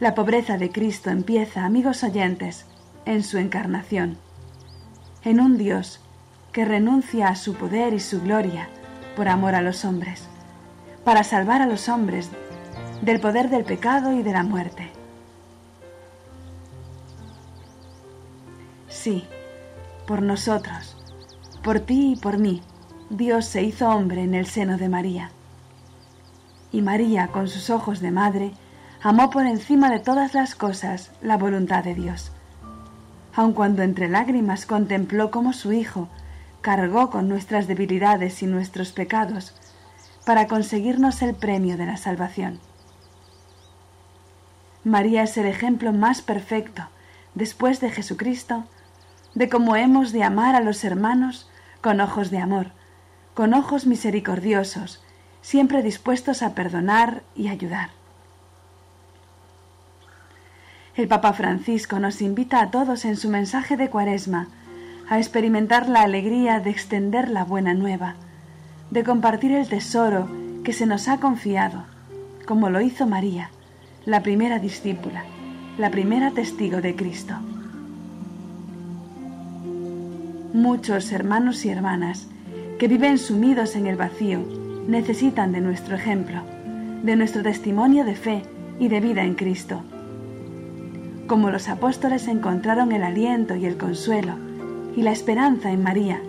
La 0.01 0.15
pobreza 0.15 0.59
de 0.59 0.71
Cristo 0.71 1.11
empieza, 1.11 1.65
amigos 1.65 2.03
oyentes, 2.03 2.67
en 3.05 3.23
su 3.23 3.39
encarnación, 3.39 4.19
en 5.25 5.41
un 5.41 5.59
Dios 5.59 6.01
que 6.59 6.65
renuncia 6.65 7.29
a 7.29 7.37
su 7.37 7.55
poder 7.55 7.95
y 7.95 8.01
su 8.01 8.21
gloria 8.21 8.69
por 9.15 9.29
amor 9.29 9.55
a 9.55 9.63
los 9.63 9.85
hombres, 9.85 10.25
para 11.05 11.23
salvar 11.23 11.63
a 11.63 11.67
los 11.67 11.89
hombres 11.89 12.31
del 13.01 13.21
poder 13.21 13.49
del 13.49 13.63
pecado 13.63 14.11
y 14.11 14.25
de 14.25 14.33
la 14.33 14.43
muerte. 14.43 14.91
Sí, 18.89 19.25
por 20.05 20.21
nosotros, 20.21 20.97
por 21.63 21.79
ti 21.79 22.15
y 22.15 22.17
por 22.17 22.39
mí, 22.39 22.61
Dios 23.09 23.45
se 23.45 23.63
hizo 23.63 23.89
hombre 23.89 24.25
en 24.25 24.35
el 24.35 24.47
seno 24.47 24.79
de 24.79 24.89
María. 24.89 25.31
Y 26.73 26.83
María, 26.83 27.29
con 27.29 27.47
sus 27.47 27.71
ojos 27.71 28.01
de 28.01 28.11
madre, 28.11 28.51
amó 29.01 29.31
por 29.31 29.47
encima 29.47 29.93
de 29.93 30.01
todas 30.01 30.35
las 30.35 30.57
cosas 30.57 31.13
la 31.23 31.37
voluntad 31.37 31.85
de 31.85 31.95
Dios, 31.95 32.33
aun 33.33 33.53
cuando 33.53 33.85
entre 33.85 34.09
lágrimas 34.09 34.67
contempló 34.67 35.31
cómo 35.31 35.53
su 35.53 35.73
Hijo 35.73 36.09
cargó 36.61 37.11
con 37.11 37.29
nuestras 37.29 37.67
debilidades 37.67 38.43
y 38.43 38.47
nuestros 38.47 38.93
pecados 38.93 39.55
para 40.25 40.47
conseguirnos 40.47 41.23
el 41.23 41.35
premio 41.35 41.77
de 41.77 41.87
la 41.87 41.97
salvación. 41.97 42.61
María 44.85 45.23
es 45.23 45.37
el 45.37 45.47
ejemplo 45.47 45.93
más 45.93 46.23
perfecto, 46.23 46.89
después 47.35 47.81
de 47.81 47.91
Jesucristo, 47.91 48.65
de 49.35 49.49
cómo 49.49 49.77
hemos 49.77 50.13
de 50.13 50.23
amar 50.23 50.55
a 50.55 50.61
los 50.61 50.85
hermanos 50.85 51.49
con 51.81 52.01
ojos 52.01 52.31
de 52.31 52.39
amor, 52.39 52.73
con 53.35 53.55
ojos 53.55 53.87
misericordiosos, 53.87 55.03
siempre 55.43 55.83
dispuestos 55.83 56.43
a 56.43 56.55
perdonar 56.55 57.23
y 57.37 57.49
ayudar. 57.49 57.91
El 60.97 61.07
Papa 61.07 61.33
Francisco 61.33 62.01
nos 62.01 62.21
invita 62.21 62.61
a 62.61 62.71
todos 62.71 63.05
en 63.05 63.17
su 63.17 63.29
mensaje 63.29 63.77
de 63.77 63.89
Cuaresma 63.89 64.49
a 65.09 65.19
experimentar 65.19 65.89
la 65.89 66.03
alegría 66.03 66.61
de 66.61 66.71
extender 66.71 67.31
la 67.31 67.45
buena 67.45 67.73
nueva, 67.73 68.15
de 68.91 69.05
compartir 69.05 69.53
el 69.53 69.69
tesoro 69.69 70.29
que 70.65 70.73
se 70.73 70.87
nos 70.87 71.09
ha 71.09 71.19
confiado, 71.19 71.85
como 72.47 72.69
lo 72.69 72.81
hizo 72.81 73.07
María, 73.07 73.51
la 74.05 74.23
primera 74.23 74.59
discípula, 74.59 75.25
la 75.79 75.91
primera 75.91 76.31
testigo 76.33 76.81
de 76.81 76.95
Cristo. 76.95 77.35
Muchos 80.53 81.11
hermanos 81.13 81.65
y 81.65 81.71
hermanas 81.71 82.27
que 82.79 82.89
viven 82.89 83.19
sumidos 83.19 83.77
en 83.77 83.87
el 83.87 83.97
vacío 83.97 84.41
necesitan 84.87 85.53
de 85.53 85.61
nuestro 85.61 85.97
ejemplo, 85.97 86.43
de 87.03 87.17
nuestro 87.17 87.43
testimonio 87.43 88.05
de 88.05 88.15
fe 88.15 88.43
y 88.79 88.89
de 88.89 89.01
vida 89.01 89.25
en 89.25 89.35
Cristo. 89.35 89.83
Como 91.27 91.51
los 91.51 91.69
apóstoles 91.69 92.29
encontraron 92.29 92.93
el 92.93 93.03
aliento 93.03 93.57
y 93.57 93.67
el 93.67 93.77
consuelo 93.77 94.48
y 94.97 95.03
la 95.03 95.13
esperanza 95.13 95.71
en 95.71 95.83
María, 95.83 96.21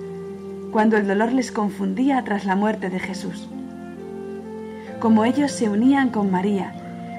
cuando 0.71 0.97
el 0.97 1.07
dolor 1.07 1.31
les 1.31 1.51
confundía 1.51 2.23
tras 2.23 2.45
la 2.45 2.55
muerte 2.55 2.89
de 2.89 2.99
Jesús. 2.99 3.47
Como 4.99 5.25
ellos 5.25 5.51
se 5.51 5.69
unían 5.69 6.09
con 6.09 6.29
María 6.29 6.73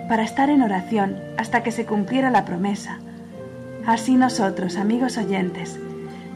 para 0.08 0.22
estar 0.22 0.50
en 0.50 0.62
oración 0.62 1.16
hasta 1.38 1.62
que 1.62 1.72
se 1.72 1.86
cumpliera 1.86 2.30
la 2.30 2.44
promesa, 2.44 2.98
así 3.86 4.16
nosotros, 4.16 4.76
amigos 4.76 5.16
oyentes, 5.16 5.78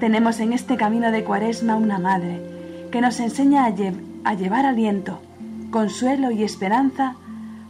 tenemos 0.00 0.40
en 0.40 0.52
este 0.52 0.76
camino 0.76 1.10
de 1.10 1.24
cuaresma 1.24 1.76
una 1.76 1.98
madre 1.98 2.40
que 2.90 3.00
nos 3.00 3.20
enseña 3.20 3.64
a, 3.64 4.34
llevar 4.34 4.66
aliento, 4.66 5.20
consuelo 5.70 6.30
y 6.30 6.44
esperanza 6.44 7.16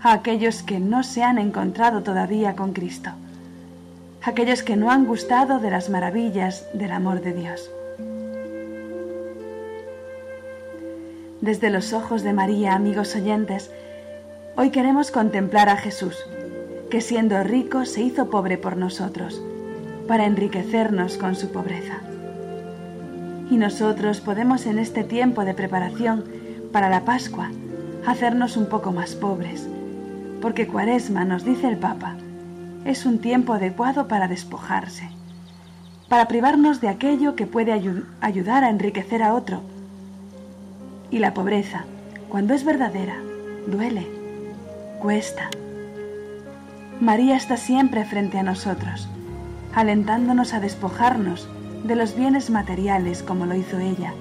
a 0.02 0.12
aquellos 0.12 0.62
que 0.62 0.78
no 0.78 1.02
se 1.02 1.22
han 1.22 1.38
encontrado 1.38 2.02
todavía 2.02 2.54
con 2.54 2.72
Cristo, 2.72 3.10
aquellos 4.24 4.62
que 4.62 4.76
no 4.76 4.90
han 4.90 5.04
gustado 5.04 5.60
de 5.60 5.70
las 5.70 5.90
maravillas 5.90 6.66
del 6.72 6.92
amor 6.92 7.20
de 7.20 7.34
Dios. 7.34 7.70
Desde 11.42 11.68
los 11.68 11.92
ojos 11.92 12.22
de 12.22 12.32
María, 12.32 12.74
amigos 12.74 13.14
oyentes, 13.14 13.70
hoy 14.56 14.70
queremos 14.70 15.10
contemplar 15.10 15.68
a 15.68 15.76
Jesús, 15.76 16.24
que 16.90 17.02
siendo 17.02 17.42
rico 17.42 17.84
se 17.84 18.00
hizo 18.00 18.30
pobre 18.30 18.56
por 18.56 18.78
nosotros, 18.78 19.42
para 20.08 20.24
enriquecernos 20.24 21.18
con 21.18 21.36
su 21.36 21.52
pobreza. 21.52 21.98
Y 23.50 23.58
nosotros 23.58 24.22
podemos 24.22 24.64
en 24.64 24.78
este 24.78 25.04
tiempo 25.04 25.44
de 25.44 25.52
preparación 25.52 26.24
para 26.72 26.88
la 26.88 27.04
Pascua 27.04 27.50
hacernos 28.06 28.56
un 28.56 28.66
poco 28.70 28.90
más 28.90 29.14
pobres, 29.14 29.68
porque 30.40 30.66
Cuaresma, 30.66 31.26
nos 31.26 31.44
dice 31.44 31.68
el 31.68 31.76
Papa, 31.76 32.16
es 32.84 33.06
un 33.06 33.18
tiempo 33.18 33.54
adecuado 33.54 34.08
para 34.08 34.28
despojarse, 34.28 35.08
para 36.08 36.28
privarnos 36.28 36.80
de 36.80 36.88
aquello 36.88 37.34
que 37.34 37.46
puede 37.46 37.72
ayudar 37.72 38.64
a 38.64 38.68
enriquecer 38.68 39.22
a 39.22 39.34
otro. 39.34 39.62
Y 41.10 41.18
la 41.18 41.32
pobreza, 41.32 41.84
cuando 42.28 42.54
es 42.54 42.64
verdadera, 42.64 43.16
duele, 43.66 44.06
cuesta. 45.00 45.48
María 47.00 47.36
está 47.36 47.56
siempre 47.56 48.04
frente 48.04 48.38
a 48.38 48.42
nosotros, 48.42 49.08
alentándonos 49.74 50.52
a 50.52 50.60
despojarnos 50.60 51.48
de 51.84 51.96
los 51.96 52.14
bienes 52.14 52.50
materiales 52.50 53.22
como 53.22 53.46
lo 53.46 53.54
hizo 53.54 53.78
ella, 53.78 54.12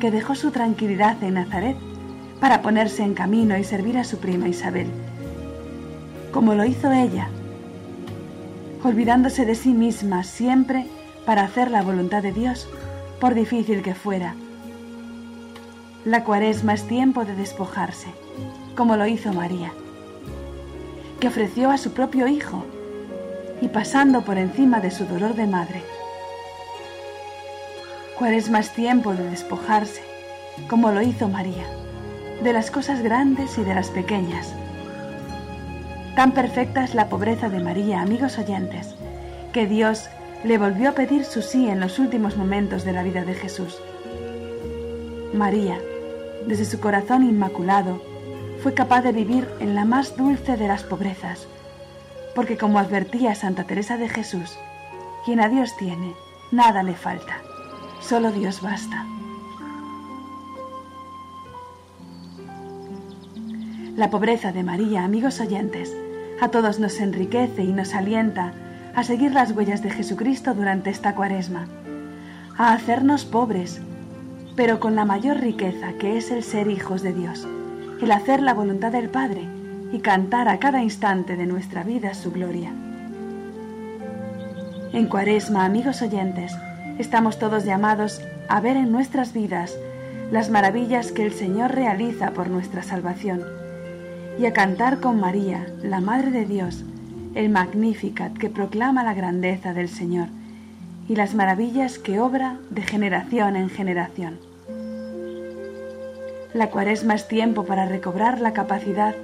que 0.00 0.10
dejó 0.10 0.34
su 0.34 0.50
tranquilidad 0.50 1.22
en 1.22 1.34
Nazaret 1.34 1.76
para 2.40 2.60
ponerse 2.60 3.04
en 3.04 3.14
camino 3.14 3.56
y 3.56 3.64
servir 3.64 3.98
a 3.98 4.04
su 4.04 4.18
prima 4.18 4.48
Isabel, 4.48 4.88
como 6.32 6.54
lo 6.54 6.64
hizo 6.64 6.90
ella, 6.90 7.28
olvidándose 8.82 9.44
de 9.44 9.54
sí 9.54 9.72
misma 9.72 10.24
siempre 10.24 10.86
para 11.24 11.42
hacer 11.42 11.70
la 11.70 11.82
voluntad 11.82 12.22
de 12.22 12.32
Dios, 12.32 12.68
por 13.20 13.34
difícil 13.34 13.82
que 13.82 13.94
fuera. 13.94 14.34
La 16.04 16.24
cuaresma 16.24 16.74
es 16.74 16.86
tiempo 16.86 17.24
de 17.24 17.36
despojarse, 17.36 18.08
como 18.76 18.96
lo 18.96 19.06
hizo 19.06 19.32
María, 19.32 19.72
que 21.20 21.28
ofreció 21.28 21.70
a 21.70 21.78
su 21.78 21.92
propio 21.92 22.26
Hijo 22.26 22.64
y 23.60 23.68
pasando 23.68 24.24
por 24.24 24.38
encima 24.38 24.80
de 24.80 24.90
su 24.90 25.04
dolor 25.04 25.34
de 25.34 25.46
madre, 25.46 25.82
¿Cuál 28.22 28.34
es 28.34 28.72
tiempo 28.72 29.14
de 29.14 29.30
despojarse, 29.30 30.00
como 30.68 30.92
lo 30.92 31.02
hizo 31.02 31.28
María, 31.28 31.66
de 32.40 32.52
las 32.52 32.70
cosas 32.70 33.02
grandes 33.02 33.58
y 33.58 33.64
de 33.64 33.74
las 33.74 33.90
pequeñas? 33.90 34.54
Tan 36.16 36.32
perfecta 36.32 36.84
es 36.84 36.94
la 36.94 37.08
pobreza 37.08 37.48
de 37.48 37.60
María, 37.60 38.02
amigos 38.02 38.38
oyentes, 38.38 38.94
que 39.52 39.66
Dios 39.66 40.08
le 40.44 40.58
volvió 40.58 40.90
a 40.90 40.92
pedir 40.92 41.24
su 41.24 41.40
sí 41.40 41.68
en 41.68 41.80
los 41.80 41.98
últimos 41.98 42.36
momentos 42.36 42.84
de 42.84 42.92
la 42.92 43.02
vida 43.02 43.24
de 43.24 43.34
Jesús. 43.34 43.80
María, 45.32 45.78
desde 46.46 46.66
su 46.66 46.80
corazón 46.80 47.22
inmaculado, 47.24 48.02
fue 48.62 48.74
capaz 48.74 49.00
de 49.00 49.12
vivir 49.12 49.48
en 49.60 49.74
la 49.74 49.86
más 49.86 50.16
dulce 50.16 50.56
de 50.58 50.68
las 50.68 50.82
pobrezas, 50.82 51.48
porque 52.34 52.58
como 52.58 52.78
advertía 52.78 53.34
Santa 53.34 53.64
Teresa 53.64 53.96
de 53.96 54.08
Jesús, 54.08 54.58
quien 55.24 55.40
a 55.40 55.48
Dios 55.48 55.74
tiene, 55.78 56.12
nada 56.50 56.82
le 56.82 56.94
falta. 56.94 57.38
Solo 58.00 58.32
Dios 58.32 58.60
basta. 58.60 59.06
La 63.96 64.08
pobreza 64.08 64.52
de 64.52 64.62
María, 64.62 65.04
amigos 65.04 65.38
oyentes, 65.38 65.94
a 66.40 66.48
todos 66.48 66.80
nos 66.80 66.98
enriquece 66.98 67.62
y 67.62 67.74
nos 67.74 67.92
alienta 67.92 68.54
a 68.94 69.04
seguir 69.04 69.32
las 69.32 69.52
huellas 69.52 69.82
de 69.82 69.90
Jesucristo 69.90 70.54
durante 70.54 70.88
esta 70.88 71.14
cuaresma, 71.14 71.68
a 72.56 72.72
hacernos 72.72 73.26
pobres, 73.26 73.82
pero 74.56 74.80
con 74.80 74.96
la 74.96 75.04
mayor 75.04 75.40
riqueza 75.40 75.92
que 75.98 76.16
es 76.16 76.30
el 76.30 76.42
ser 76.42 76.68
hijos 76.68 77.02
de 77.02 77.12
Dios, 77.12 77.46
el 78.00 78.10
hacer 78.12 78.40
la 78.40 78.54
voluntad 78.54 78.92
del 78.92 79.10
Padre 79.10 79.42
y 79.92 79.98
cantar 79.98 80.48
a 80.48 80.58
cada 80.58 80.82
instante 80.82 81.36
de 81.36 81.44
nuestra 81.44 81.82
vida 81.82 82.14
su 82.14 82.32
gloria. 82.32 82.72
En 84.94 85.06
cuaresma, 85.06 85.66
amigos 85.66 86.00
oyentes, 86.00 86.56
estamos 86.98 87.38
todos 87.38 87.66
llamados 87.66 88.22
a 88.48 88.58
ver 88.62 88.78
en 88.78 88.90
nuestras 88.90 89.34
vidas 89.34 89.76
las 90.30 90.48
maravillas 90.48 91.12
que 91.12 91.26
el 91.26 91.32
Señor 91.34 91.74
realiza 91.74 92.30
por 92.30 92.48
nuestra 92.48 92.82
salvación 92.82 93.61
y 94.38 94.46
a 94.46 94.52
cantar 94.52 95.00
con 95.00 95.20
María, 95.20 95.66
la 95.82 96.00
Madre 96.00 96.30
de 96.30 96.46
Dios, 96.46 96.84
el 97.34 97.48
Magnificat 97.48 98.36
que 98.36 98.50
proclama 98.50 99.04
la 99.04 99.14
grandeza 99.14 99.72
del 99.72 99.88
Señor 99.88 100.28
y 101.08 101.16
las 101.16 101.34
maravillas 101.34 101.98
que 101.98 102.20
obra 102.20 102.58
de 102.70 102.82
generación 102.82 103.56
en 103.56 103.68
generación. 103.68 104.38
La 106.54 106.68
cuaresma 106.68 107.14
es 107.14 107.28
tiempo 107.28 107.64
para 107.64 107.86
recobrar 107.86 108.40
la 108.40 108.52
capacidad 108.52 109.14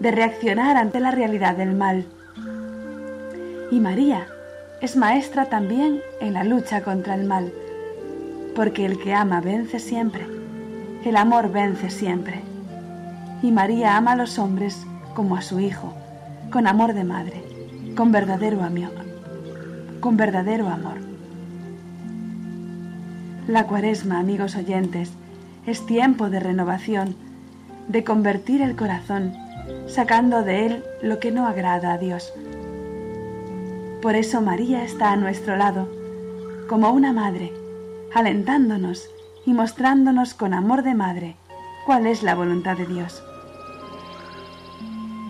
de 0.00 0.10
reaccionar 0.10 0.76
ante 0.76 1.00
la 1.00 1.10
realidad 1.10 1.56
del 1.56 1.74
mal. 1.74 2.04
Y 3.70 3.80
María, 3.80 4.26
es 4.80 4.94
maestra 4.94 5.46
también 5.46 6.02
en 6.20 6.34
la 6.34 6.44
lucha 6.44 6.82
contra 6.82 7.14
el 7.14 7.24
mal, 7.24 7.50
porque 8.54 8.84
el 8.84 8.98
que 8.98 9.14
ama 9.14 9.40
vence 9.40 9.78
siempre, 9.78 10.26
el 11.04 11.16
amor 11.16 11.50
vence 11.50 11.88
siempre. 11.88 12.55
Y 13.42 13.50
María 13.52 13.96
ama 13.96 14.12
a 14.12 14.16
los 14.16 14.38
hombres 14.38 14.86
como 15.14 15.36
a 15.36 15.42
su 15.42 15.60
Hijo, 15.60 15.94
con 16.50 16.66
amor 16.66 16.94
de 16.94 17.04
madre, 17.04 17.42
con 17.96 18.12
verdadero 18.12 18.58
con 20.00 20.16
verdadero 20.16 20.68
amor. 20.68 20.98
La 23.46 23.66
cuaresma, 23.66 24.18
amigos 24.18 24.56
oyentes, 24.56 25.12
es 25.66 25.84
tiempo 25.86 26.30
de 26.30 26.40
renovación, 26.40 27.16
de 27.88 28.04
convertir 28.04 28.62
el 28.62 28.76
corazón, 28.76 29.32
sacando 29.86 30.42
de 30.42 30.66
él 30.66 30.84
lo 31.02 31.18
que 31.18 31.30
no 31.30 31.46
agrada 31.46 31.92
a 31.92 31.98
Dios 31.98 32.32
por 34.06 34.14
eso 34.14 34.40
María 34.40 34.84
está 34.84 35.10
a 35.10 35.16
nuestro 35.16 35.56
lado, 35.56 35.88
como 36.68 36.90
una 36.90 37.12
madre, 37.12 37.52
alentándonos 38.14 39.10
y 39.44 39.52
mostrándonos 39.52 40.32
con 40.32 40.54
amor 40.54 40.84
de 40.84 40.94
madre 40.94 41.36
cuál 41.86 42.08
es 42.08 42.24
la 42.24 42.34
voluntad 42.34 42.76
de 42.76 42.84
Dios. 42.84 43.22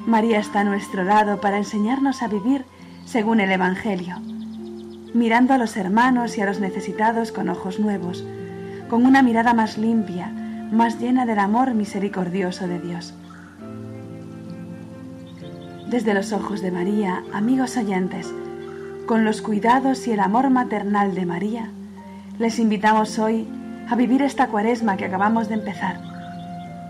María 0.07 0.39
está 0.39 0.61
a 0.61 0.65
nuestro 0.65 1.05
lado 1.05 1.39
para 1.39 1.59
enseñarnos 1.59 2.23
a 2.23 2.29
vivir 2.29 2.65
según 3.05 3.41
el 3.41 3.53
Evangelio, 3.53 4.17
mirando 5.13 5.53
a 5.53 5.59
los 5.59 5.77
hermanos 5.77 6.39
y 6.39 6.41
a 6.41 6.47
los 6.47 6.59
necesitados 6.59 7.31
con 7.31 7.51
ojos 7.51 7.79
nuevos, 7.79 8.25
con 8.89 9.05
una 9.05 9.21
mirada 9.23 9.53
más 9.53 9.77
limpia, 9.77 10.29
más 10.73 10.99
llena 10.99 11.27
del 11.27 11.41
amor 11.41 11.75
misericordioso 11.75 12.67
de 12.67 12.81
Dios. 12.81 13.13
Desde 15.91 16.15
los 16.15 16.33
ojos 16.33 16.63
de 16.63 16.71
María, 16.71 17.23
amigos 17.35 17.77
oyentes, 17.77 18.33
con 19.07 19.27
los 19.27 19.43
cuidados 19.43 20.07
y 20.09 20.13
el 20.13 20.21
amor 20.21 20.49
maternal 20.49 21.15
de 21.15 21.27
María, 21.27 21.71
les 22.39 22.59
invitamos 22.59 23.19
hoy 23.19 23.47
a 23.89 23.95
vivir 23.95 24.23
esta 24.23 24.49
cuaresma 24.49 24.97
que 24.97 25.05
acabamos 25.05 25.49
de 25.49 25.55
empezar, 25.55 26.16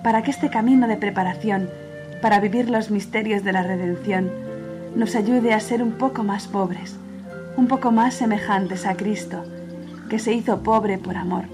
para 0.06 0.22
que 0.22 0.30
este 0.30 0.50
camino 0.50 0.86
de 0.86 0.96
preparación 0.96 1.68
para 2.22 2.38
vivir 2.38 2.70
los 2.70 2.92
misterios 2.92 3.42
de 3.42 3.50
la 3.50 3.64
redención 3.64 4.30
nos 4.94 5.16
ayude 5.16 5.52
a 5.52 5.58
ser 5.58 5.82
un 5.82 5.94
poco 5.94 6.22
más 6.22 6.46
pobres, 6.46 6.94
un 7.56 7.66
poco 7.66 7.90
más 7.90 8.14
semejantes 8.14 8.86
a 8.86 8.94
Cristo, 8.94 9.42
que 10.08 10.20
se 10.20 10.32
hizo 10.32 10.62
pobre 10.62 10.96
por 10.98 11.16
amor, 11.16 11.46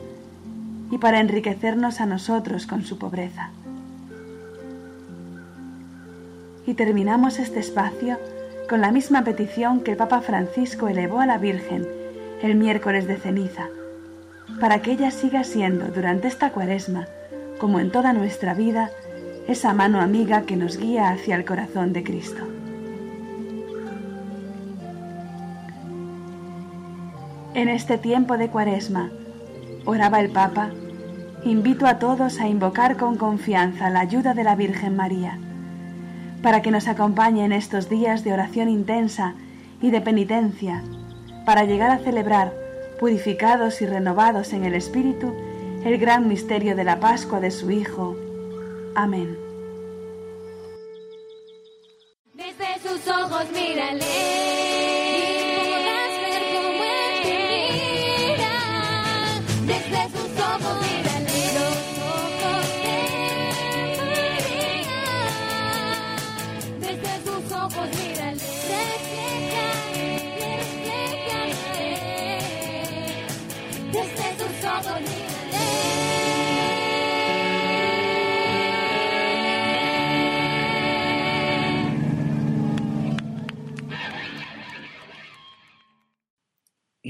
y 0.91 0.99
para 0.99 1.21
enriquecernos 1.21 2.03
a 2.03 2.05
nosotros 2.05 2.67
con 2.67 2.85
su 2.85 2.99
pobreza. 2.99 3.49
Y 6.67 6.75
terminamos 6.75 7.39
este 7.39 7.61
espacio 7.61 8.19
con 8.69 8.83
la 8.83 8.93
misma 8.93 9.25
petición 9.25 9.81
que 9.81 9.93
el 9.93 9.97
Papa 9.97 10.21
Francisco 10.21 10.89
elevó 10.89 11.21
a 11.21 11.27
la 11.27 11.39
Virgen 11.39 11.89
el 12.43 12.57
miércoles 12.57 13.07
de 13.07 13.17
ceniza, 13.17 13.69
para 14.61 14.83
que 14.83 14.93
ella 14.93 15.11
siga 15.11 15.43
siendo 15.43 15.87
durante 15.87 16.29
esta 16.29 16.51
cuaresma, 16.51 17.07
como 17.63 17.79
en 17.79 17.93
toda 17.93 18.13
nuestra 18.13 18.55
vida, 18.55 18.91
esa 19.47 19.73
mano 19.73 20.01
amiga 20.01 20.43
que 20.43 20.57
nos 20.57 20.79
guía 20.79 21.11
hacia 21.11 21.37
el 21.37 21.45
corazón 21.45 21.93
de 21.93 22.03
Cristo. 22.03 22.43
En 27.55 27.69
este 27.69 27.99
tiempo 27.99 28.37
de 28.37 28.49
cuaresma, 28.49 29.13
oraba 29.85 30.19
el 30.19 30.31
Papa, 30.31 30.71
invito 31.45 31.87
a 31.87 32.01
todos 32.01 32.41
a 32.41 32.49
invocar 32.49 32.97
con 32.97 33.17
confianza 33.17 33.91
la 33.91 34.01
ayuda 34.01 34.35
de 34.35 34.43
la 34.43 34.57
Virgen 34.57 34.97
María, 34.97 35.39
para 36.43 36.63
que 36.63 36.73
nos 36.73 36.89
acompañe 36.89 37.45
en 37.45 37.53
estos 37.53 37.89
días 37.89 38.25
de 38.25 38.33
oración 38.33 38.71
intensa 38.71 39.35
y 39.81 39.93
de 39.93 40.01
penitencia, 40.01 40.83
para 41.47 41.63
llegar 41.63 41.93
a 41.93 41.99
celebrar, 41.99 42.53
purificados 42.99 43.81
y 43.83 43.87
renovados 43.87 44.53
en 44.53 44.65
el 44.65 44.75
Espíritu, 44.75 45.33
el 45.85 45.99
gran 45.99 46.29
misterio 46.29 46.77
de 46.77 46.85
la 46.85 47.01
Pascua 47.01 47.41
de 47.41 47.51
su 47.51 47.71
Hijo. 47.71 48.17
Amén. 48.95 49.42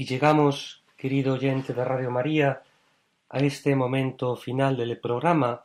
Llegamos, 0.05 0.83
querido 0.97 1.35
oyente 1.35 1.73
de 1.73 1.85
Radio 1.85 2.11
María, 2.11 2.63
a 3.29 3.37
este 3.37 3.73
momento 3.73 4.35
final 4.35 4.75
del 4.75 4.99
programa, 4.99 5.63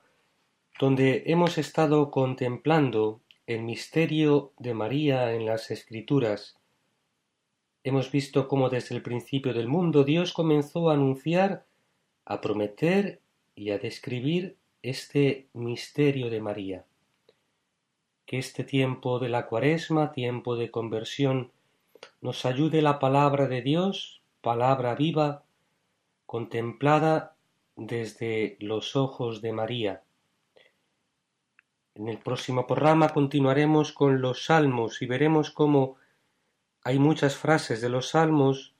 donde 0.78 1.24
hemos 1.26 1.58
estado 1.58 2.12
contemplando 2.12 3.20
el 3.48 3.62
misterio 3.64 4.52
de 4.56 4.74
María 4.74 5.32
en 5.32 5.44
las 5.44 5.72
Escrituras. 5.72 6.56
Hemos 7.82 8.12
visto 8.12 8.46
cómo 8.46 8.68
desde 8.68 8.94
el 8.94 9.02
principio 9.02 9.52
del 9.52 9.66
mundo 9.66 10.04
Dios 10.04 10.32
comenzó 10.32 10.88
a 10.88 10.94
anunciar, 10.94 11.64
a 12.24 12.40
prometer 12.40 13.20
y 13.56 13.70
a 13.70 13.78
describir 13.78 14.56
este 14.82 15.48
misterio 15.52 16.30
de 16.30 16.40
María. 16.40 16.84
Que 18.24 18.38
este 18.38 18.62
tiempo 18.62 19.18
de 19.18 19.30
la 19.30 19.46
cuaresma, 19.46 20.12
tiempo 20.12 20.54
de 20.54 20.70
conversión, 20.70 21.50
nos 22.20 22.44
ayude 22.44 22.82
la 22.82 23.00
palabra 23.00 23.48
de 23.48 23.62
Dios 23.62 24.17
palabra 24.40 24.94
viva 24.94 25.44
contemplada 26.26 27.36
desde 27.76 28.56
los 28.60 28.96
ojos 28.96 29.40
de 29.40 29.52
María. 29.52 30.02
En 31.94 32.08
el 32.08 32.18
próximo 32.18 32.66
programa 32.66 33.08
continuaremos 33.08 33.92
con 33.92 34.20
los 34.20 34.44
salmos 34.44 35.02
y 35.02 35.06
veremos 35.06 35.50
cómo 35.50 35.96
hay 36.84 36.98
muchas 36.98 37.36
frases 37.36 37.80
de 37.80 37.88
los 37.88 38.10
salmos 38.10 38.74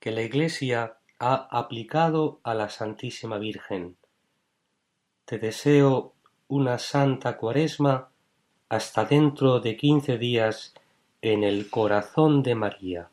que 0.00 0.10
la 0.10 0.22
Iglesia 0.22 0.98
ha 1.18 1.34
aplicado 1.56 2.40
a 2.42 2.54
la 2.54 2.68
Santísima 2.68 3.38
Virgen. 3.38 3.96
Te 5.24 5.38
deseo 5.38 6.14
una 6.48 6.78
santa 6.78 7.36
cuaresma 7.36 8.10
hasta 8.68 9.04
dentro 9.04 9.60
de 9.60 9.76
quince 9.76 10.18
días 10.18 10.74
en 11.22 11.44
el 11.44 11.70
corazón 11.70 12.42
de 12.42 12.54
María. 12.54 13.10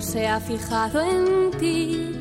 Señor 0.00 0.02
se 0.02 0.28
ha 0.28 0.38
fijado 0.40 1.00
en 1.00 1.50
ti, 1.58 2.14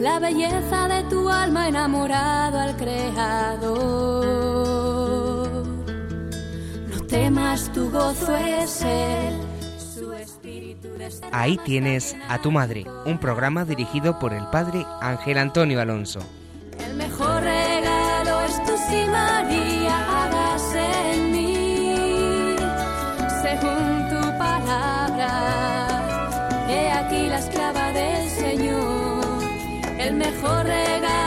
la 0.00 0.18
belleza 0.18 0.88
de 0.88 1.02
tu 1.04 1.30
alma 1.30 1.68
enamorado 1.68 2.58
al 2.58 2.76
Creador. 2.76 3.78
No 6.90 7.06
temas, 7.06 7.72
tu 7.72 7.90
gozo 7.90 8.36
es 8.36 8.82
Él. 8.82 9.40
Su 9.78 10.12
espíritu 10.12 10.88
Ahí 11.30 11.58
tienes 11.64 12.16
a 12.28 12.38
tu 12.38 12.50
madre, 12.50 12.84
un 13.06 13.18
programa 13.18 13.64
dirigido 13.64 14.18
por 14.18 14.34
el 14.34 14.44
padre 14.48 14.84
Ángel 15.00 15.38
Antonio 15.38 15.80
Alonso. 15.80 16.20
Mejor 30.42 31.21